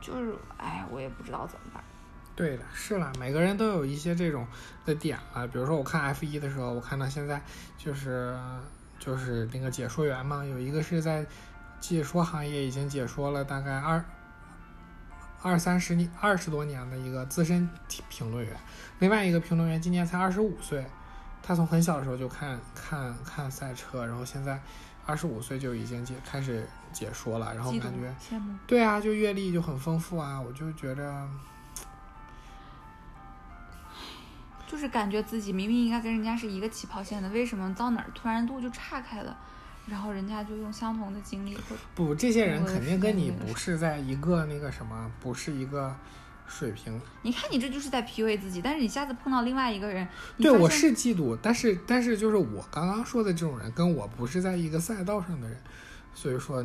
[0.00, 1.82] 就是，哎，我也不知道怎么办。
[2.36, 4.46] 对的，是啦，每个人都有一些这种
[4.84, 5.46] 的点了。
[5.46, 7.40] 比如说，我看 F 一的时候，我看到现在
[7.78, 8.36] 就是
[8.98, 11.24] 就是那个解说员嘛，有一个是在
[11.86, 14.02] 解说行业已经解说了大概二
[15.42, 17.68] 二三十年、二十多年的一个资深
[18.08, 18.56] 评论员，
[19.00, 20.86] 另外一个评论员今年才二十五岁，
[21.42, 24.58] 他从很小的时候就看看看赛车，然后现在
[25.04, 28.14] 二十五岁就已经解开始解说了，然后感觉。
[28.66, 31.28] 对啊，就阅历就很丰富啊，我就觉着。
[34.66, 39.36] 就是感觉自己明明应该跟人家是一个起跑线的，为什么到哪儿突然路就岔开了？
[39.86, 45.94] 然后人家就用相同的经历或不，这些人肯定跟你不是在一个那个什么，不是一个
[46.46, 46.98] 水平。
[47.22, 50.06] 你看你这就是在 PUA 自己，但是你下次碰到另外一个人，
[50.38, 55.58] 对我是嫉妒，但是但是就是我刚刚说的这种人，跟我不是在一个赛道上的人，
[56.14, 56.64] 所以说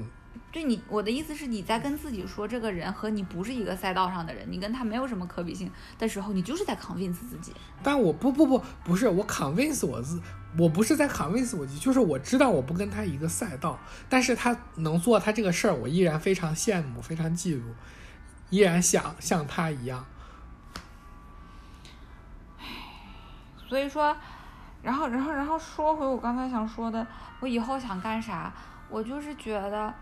[0.51, 7.53] 对你我的意思是你在跟自己说这个人和你不是一个赛道上的人，你跟他没有什么可比性的时候，你就是在 convince 自己。
[7.84, 10.22] 但我不不不不是我 convince 我自
[10.58, 13.80] 我不是在 convince 我自己，就是我知道我不跟他一个赛道，
[14.10, 17.62] 但是他能做他这个事儿，我依然非常羡慕，非常嫉妒，
[18.50, 20.06] 依然想像他一样。
[23.68, 24.18] 所以说，
[24.82, 27.06] 然后，然后，然后说回我刚才想说的，
[27.39, 28.52] 我以后想干啥？
[28.89, 29.93] 我就是觉得，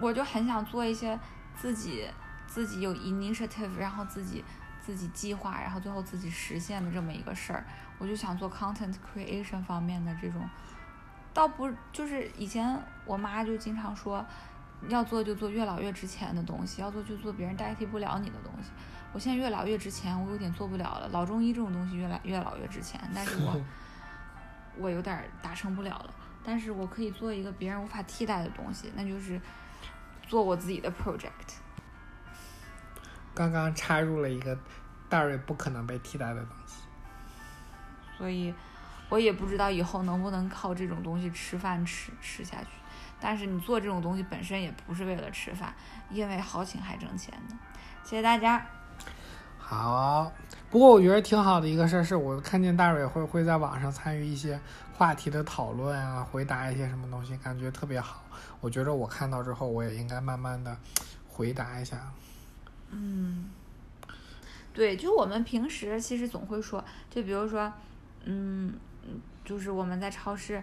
[0.00, 1.18] 我就很想做一些
[1.54, 2.08] 自己
[2.46, 4.42] 自己有 initiative，然后自己
[4.80, 7.62] 自己计划，然后最后自己实现的这么一个事儿。
[8.00, 10.48] 我就想做 content creation 方面的这种，
[11.32, 14.24] 倒不就是以前我妈就经常说，
[14.88, 18.70] 要做就做越老越值钱的东西，要做就做别人代替不了你的东西。
[19.12, 21.08] 我现在越老越值钱，我有点做不了了。
[21.12, 23.60] 老中医这种东西越来越老越值钱，但是我
[24.78, 26.14] 我有点达成不了了。
[26.42, 29.38] 但是我可以做一个别人无法替代的东西，那就是
[30.26, 31.58] 做我自己的 project。
[33.34, 34.58] 刚刚插入了一个
[35.08, 36.59] 大瑞不可能被替代的东西。
[38.20, 38.54] 所以，
[39.08, 42.68] 我也不知道以后能不能靠这种东西吃饭吃吃下去。
[43.18, 45.74] 但是你做这种东西本身也不是为了吃饭，
[46.10, 47.58] 因为好请还挣钱呢。
[48.04, 48.66] 谢谢大家。
[49.58, 50.30] 好，
[50.68, 54.60] 不过我觉得挺好的一个事儿，是我看见大蕊会会在网上参与一些
[54.92, 58.22] 话题的讨论啊，回答一些什么东西，感觉特别好。
[58.60, 60.76] 我觉得我看到之后，我也应该慢慢的
[61.26, 62.12] 回答一下。
[62.90, 63.48] 嗯，
[64.74, 67.72] 对，就我们平时其实总会说，就比如说。
[68.24, 68.74] 嗯，
[69.44, 70.62] 就是我们在超市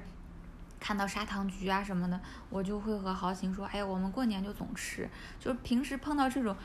[0.80, 6.55] 看到砂糖橘啊什么的，我就会和豪情说：“哎呀，我们过年就总吃。”就是平时碰到这种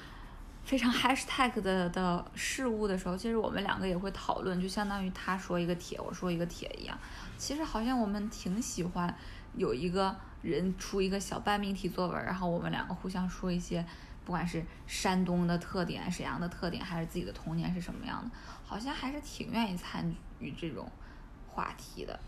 [0.64, 6.96] 非常 hashtag 的的事物的时候，其实我们两个也会讨论，就相当于他说一个帖，我说一个帖一样。
[7.38, 9.12] 其实好像我们挺喜欢
[9.56, 13.84] 有一个人出一个小半命题作文，然后我们两个互相说一些，
[14.24, 18.30] 不管是山东的特点、沈阳的特点，还是自己的童年是什么样的，
[18.64, 20.52] 好像还是挺愿意参与。
[20.58, 20.90] 这种
[21.48, 22.18] 话题的，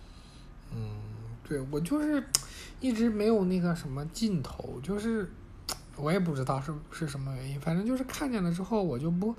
[0.72, 1.00] 嗯，
[1.42, 2.22] 对我就是
[2.80, 5.30] 一直没有那个什么劲头，就是
[5.96, 9.34] 我也不知道是是什么原因，反正就是看见了之后我就不，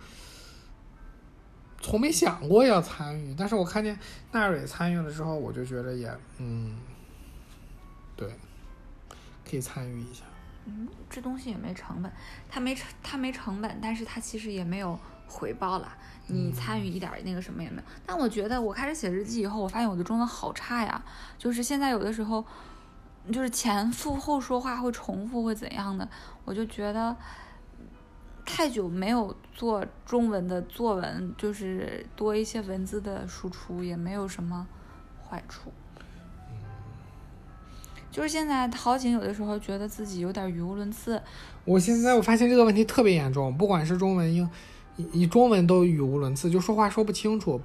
[1.82, 4.00] 从没想过要参与，但是我看见
[4.32, 6.78] 纳蕊参与了之后，我就觉得也嗯，
[8.16, 8.28] 对，
[9.48, 10.24] 可以参与一下。
[10.66, 12.12] 嗯，这东西也没成本，
[12.50, 14.98] 它没成它没成本，但是它其实也没有
[15.28, 15.96] 回报了。
[16.28, 21.04] 你参与一点那个什么也没有，但我觉得我开始写日记以后，我发现我的中文好差呀。
[21.38, 22.44] 就是现在有的时候，
[23.32, 26.08] 就是前复后说话会重复，会怎样的？
[26.44, 27.16] 我就觉得
[28.44, 34.68] 太久没有做中文的作文，就是多一些文字的输出也没有什么
[35.24, 35.72] 坏处。
[38.12, 41.22] 就是现在陶景有的时候觉得自己有点语无伦次。
[41.66, 44.50] 我现在我发现这个问题特别严重，不管是中文英。
[44.96, 47.62] 你中文都语无伦次，就说话说不清楚，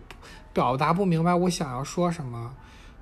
[0.53, 2.55] 表达不明白我想要说什么，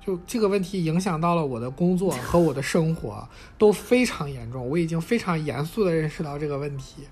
[0.05, 3.27] 就这个问题影响到了我的工作和我的生活
[3.57, 4.69] 都非常严重。
[4.69, 7.07] 我已经非常严肃的认识到这个问题。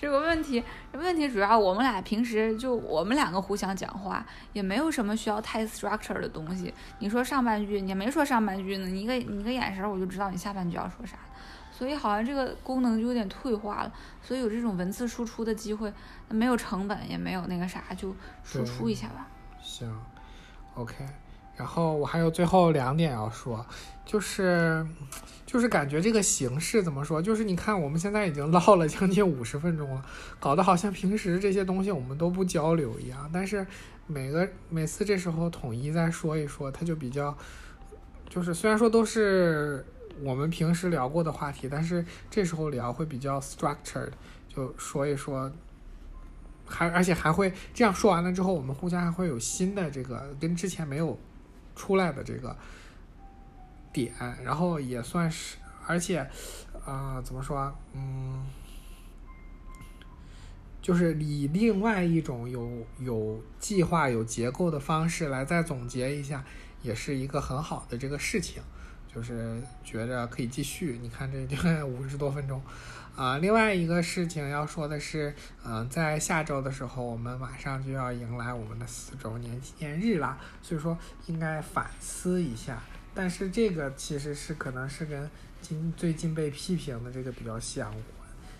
[0.00, 6.72] 这个问题，问题主要我们俩平时就我们两个互相讲话，也没有什么需要太 structure 的东西。
[7.00, 11.18] 你说上半句，你没说上半句呢，你一个你一个眼神我就知道你下半句要说啥。
[11.78, 15.92] 所以好像这个功能就有点退化了，所以有这种文字输出的机会，
[16.28, 18.12] 没有成本也没有那个啥，就
[18.42, 19.28] 输出一下吧。
[19.62, 19.88] 行
[20.74, 21.06] ，OK。
[21.54, 23.64] 然后我还有最后两点要说，
[24.04, 24.84] 就是
[25.46, 30.04] 就是感觉这个形式怎么说，就是你看我们现在已经唠了将近五十分钟了，
[30.40, 33.64] 搞得好像平时这些东西我们都不交流一样，但是
[34.08, 37.36] 每个每次这时候统一再说一说，它就比较，
[38.28, 39.86] 就是虽然说都是。
[40.22, 44.10] 我们平时聊过的话题，但是这时候聊会比较 structured，
[44.48, 45.50] 就说一说，
[46.66, 51.18] 还而且还会这样说完了之后，我们互相还会有新的这个跟之前没有
[51.76, 52.56] 出来的这个
[53.92, 54.12] 点，
[54.44, 55.56] 然后也算是，
[55.86, 56.28] 而且
[56.84, 57.72] 啊，怎么说？
[57.94, 58.46] 嗯，
[60.80, 66.44] 就是以另外一种有有计划、有结构的方式来再总结一下，
[66.82, 68.62] 也是一个很好的这个事情。
[69.18, 72.62] 就是觉着可以继续，你看这就五十多分钟，
[73.16, 80.96] 啊，另外一个事情要说的是，嗯，在下周的时候，我们马上就要迎来我们的四周年纪念日啦，所以说
[81.26, 82.80] 应该反思一下。
[83.12, 85.28] 但是这个其实是可能是跟
[85.60, 88.04] 今最近被批评的这个比较相关，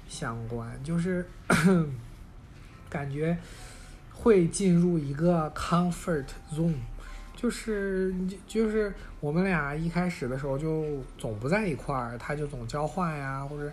[0.09, 1.25] 相关就是
[2.91, 3.39] 感觉
[4.13, 6.75] 会进入一个 comfort zone。
[7.39, 10.85] 就是就就是我们俩一开始的时候就
[11.17, 13.71] 总不在一块儿，他就总交换呀，或者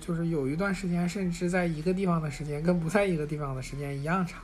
[0.00, 4.42] 就是有一段时间甚至在一个地方的时间跟不在一个地方的时间一样长。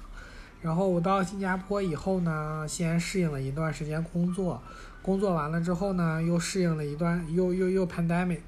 [0.61, 4.63] 然后我到新加坡以后呢，先适应了一段时间工作，
[5.03, 8.43] 工作完了之后呢，又适应了一段，又又又 pandemic，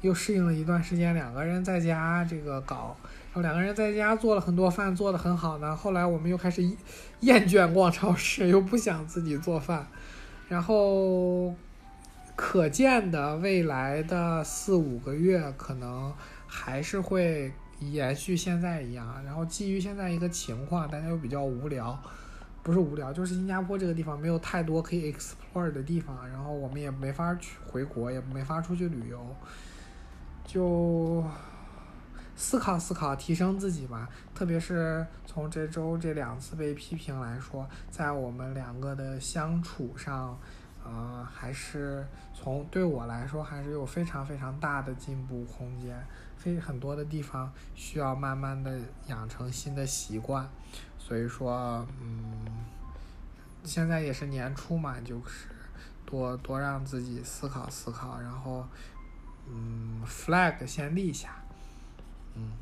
[0.00, 2.96] 又适应了一段时间，两个人在家这个搞，
[3.32, 5.76] 然后两个人在家做了很多饭，做的很好呢。
[5.76, 6.62] 后来我们又开始
[7.20, 9.86] 厌倦逛超市，又不想自己做饭，
[10.48, 11.54] 然后
[12.34, 16.12] 可见的未来的四五个月，可能
[16.46, 19.22] 还是会延续现在一样。
[19.24, 22.02] 然后基于现在一个情况，大家又比较无聊，
[22.62, 29.36] 不是无聊，就是新加坡这个地方没有太多可以 explore 的地方，然后我们也没法去回国，也没法出去旅游，
[30.52, 31.22] 就
[32.34, 34.08] 思考思考，提升自己吧。
[34.34, 40.36] 特别是从这周这两次被批评来说，在我们两个的相处上，
[40.84, 45.96] 呃，还是从对我来说还是有非常非常大的进步空间。
[46.36, 50.48] 非很多的地方需要慢慢的养成新的习惯，
[50.98, 52.64] 所以说，嗯，
[53.62, 55.46] 现在也是年初嘛，就是
[56.04, 58.66] 多多让自己思考思考，然后，
[59.48, 61.42] 嗯，flag 先立一下，
[62.34, 62.52] 嗯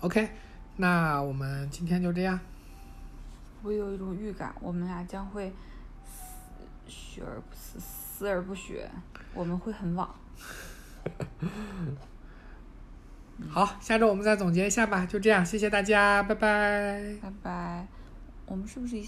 [0.00, 0.30] ，OK，
[0.76, 2.38] 那我们今天就这样，
[3.62, 5.52] 我有一种预感，我们俩将会
[6.04, 6.36] 死
[6.88, 8.90] 学而不思，思而不学，
[9.34, 10.08] 我们会很晚。
[13.48, 15.06] 好，下周我们再总结一下吧。
[15.06, 17.16] 就这样，谢谢大家，拜拜。
[17.22, 17.86] 拜拜。
[18.46, 19.06] 我们是不是一？